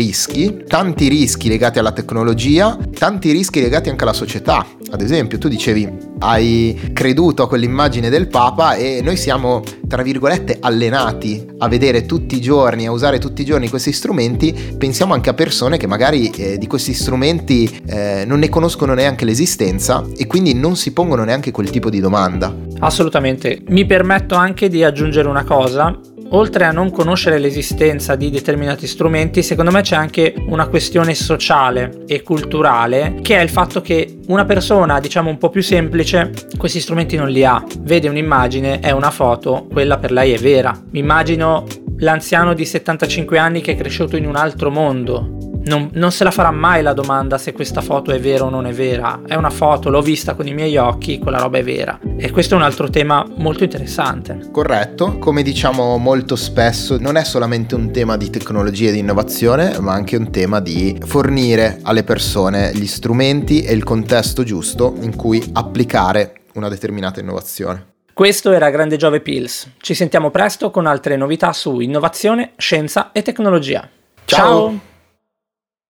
tanti 0.67 1.07
rischi 1.07 1.49
legati 1.49 1.79
alla 1.79 1.91
tecnologia, 1.91 2.77
tanti 2.97 3.31
rischi 3.31 3.61
legati 3.61 3.89
anche 3.89 4.03
alla 4.03 4.13
società. 4.13 4.65
Ad 4.89 5.01
esempio, 5.01 5.37
tu 5.37 5.47
dicevi 5.47 6.05
hai 6.19 6.91
creduto 6.93 7.43
a 7.43 7.47
quell'immagine 7.47 8.09
del 8.09 8.27
Papa 8.27 8.75
e 8.75 9.01
noi 9.03 9.17
siamo, 9.17 9.61
tra 9.87 10.01
virgolette, 10.01 10.57
allenati 10.59 11.45
a 11.57 11.67
vedere 11.67 12.05
tutti 12.05 12.35
i 12.35 12.41
giorni, 12.41 12.87
a 12.87 12.91
usare 12.91 13.19
tutti 13.19 13.41
i 13.41 13.45
giorni 13.45 13.69
questi 13.69 13.91
strumenti, 13.91 14.75
pensiamo 14.77 15.13
anche 15.13 15.29
a 15.29 15.33
persone 15.33 15.77
che 15.77 15.87
magari 15.87 16.29
eh, 16.29 16.57
di 16.57 16.67
questi 16.67 16.93
strumenti 16.93 17.81
eh, 17.85 18.23
non 18.25 18.39
ne 18.39 18.49
conoscono 18.49 18.93
neanche 18.93 19.25
l'esistenza 19.25 20.05
e 20.15 20.27
quindi 20.27 20.53
non 20.53 20.75
si 20.75 20.93
pongono 20.93 21.23
neanche 21.23 21.51
quel 21.51 21.69
tipo 21.69 21.89
di 21.89 21.99
domanda. 21.99 22.55
Assolutamente. 22.79 23.61
Mi 23.69 23.85
permetto 23.85 24.35
anche 24.35 24.69
di 24.69 24.83
aggiungere 24.83 25.27
una 25.27 25.43
cosa 25.43 25.99
oltre 26.29 26.65
a 26.65 26.71
non 26.71 26.91
conoscere 26.91 27.37
l'esistenza 27.37 28.15
di 28.15 28.29
determinati 28.29 28.87
strumenti, 28.87 29.43
secondo 29.43 29.71
me 29.71 29.81
c'è 29.81 29.95
anche 29.95 30.33
una 30.47 30.67
questione 30.67 31.13
sociale 31.13 32.03
e 32.07 32.21
culturale, 32.21 33.19
che 33.21 33.37
è 33.37 33.41
il 33.41 33.49
fatto 33.49 33.81
che 33.81 34.19
una 34.27 34.45
persona, 34.45 34.99
diciamo 34.99 35.29
un 35.29 35.37
po' 35.37 35.49
più 35.49 35.61
semplice, 35.61 36.31
questi 36.57 36.79
strumenti 36.79 37.15
non 37.15 37.29
li 37.29 37.45
ha. 37.45 37.63
Vede 37.79 38.09
un'immagine, 38.09 38.79
è 38.79 38.91
una 38.91 39.11
foto, 39.11 39.67
quella 39.71 39.97
per 39.97 40.11
lei 40.11 40.33
è 40.33 40.37
vera. 40.37 40.77
Mi 40.91 40.99
immagino 40.99 41.65
l'anziano 41.99 42.53
di 42.53 42.65
75 42.65 43.37
anni 43.37 43.61
che 43.61 43.71
è 43.71 43.75
cresciuto 43.75 44.17
in 44.17 44.27
un 44.27 44.35
altro 44.35 44.69
mondo, 44.69 45.37
non, 45.67 45.89
non, 45.93 46.11
se 46.11 46.23
la 46.23 46.31
farà 46.31 46.51
mai 46.51 46.81
la 46.81 46.93
domanda 46.93 47.37
se 47.37 47.53
questa 47.53 47.81
foto 47.81 48.11
è 48.11 48.19
vera 48.19 48.45
o 48.45 48.49
non 48.49 48.65
è 48.65 48.73
vera. 48.73 49.21
È 49.25 49.35
una 49.35 49.49
foto, 49.49 49.89
l'ho 49.89 50.01
vista 50.01 50.33
con 50.33 50.47
i 50.47 50.53
miei 50.53 50.77
occhi, 50.77 51.19
quella 51.19 51.39
roba 51.39 51.57
è 51.57 51.63
vera. 51.63 51.99
E 52.17 52.31
questo 52.31 52.55
è 52.55 52.57
un 52.57 52.63
altro 52.63 52.89
tema 52.89 53.25
molto 53.35 53.63
interessante. 53.63 54.49
Corretto, 54.51 55.17
come 55.19 55.43
diciamo 55.43 55.97
molto 55.97 56.35
spesso, 56.35 56.97
non 56.99 57.17
è 57.17 57.23
solamente 57.23 57.75
un 57.75 57.91
tema 57.91 58.17
di 58.17 58.29
tecnologia 58.29 58.89
e 58.89 58.93
di 58.93 58.99
innovazione, 58.99 59.77
ma 59.79 59.93
anche 59.93 60.15
un 60.15 60.31
tema 60.31 60.59
di 60.59 60.97
fornire 61.05 61.79
alle 61.83 62.03
persone 62.03 62.71
gli 62.73 62.87
strumenti 62.87 63.61
e 63.61 63.73
il 63.73 63.83
contesto 63.83 64.43
giusto 64.43 64.95
in 65.01 65.15
cui 65.15 65.43
applicare 65.53 66.41
una 66.53 66.69
determinata 66.69 67.19
innovazione. 67.19 67.95
Questo 68.13 68.51
era 68.51 68.71
Grande 68.71 68.97
Giove 68.97 69.21
Pills. 69.21 69.73
Ci 69.77 69.93
sentiamo 69.93 70.31
presto 70.31 70.71
con 70.71 70.87
altre 70.87 71.15
novità 71.17 71.53
su 71.53 71.79
innovazione, 71.81 72.53
scienza 72.57 73.11
e 73.11 73.21
tecnologia. 73.21 73.87
Ciao! 74.25 74.69
Ciao. 74.69 74.86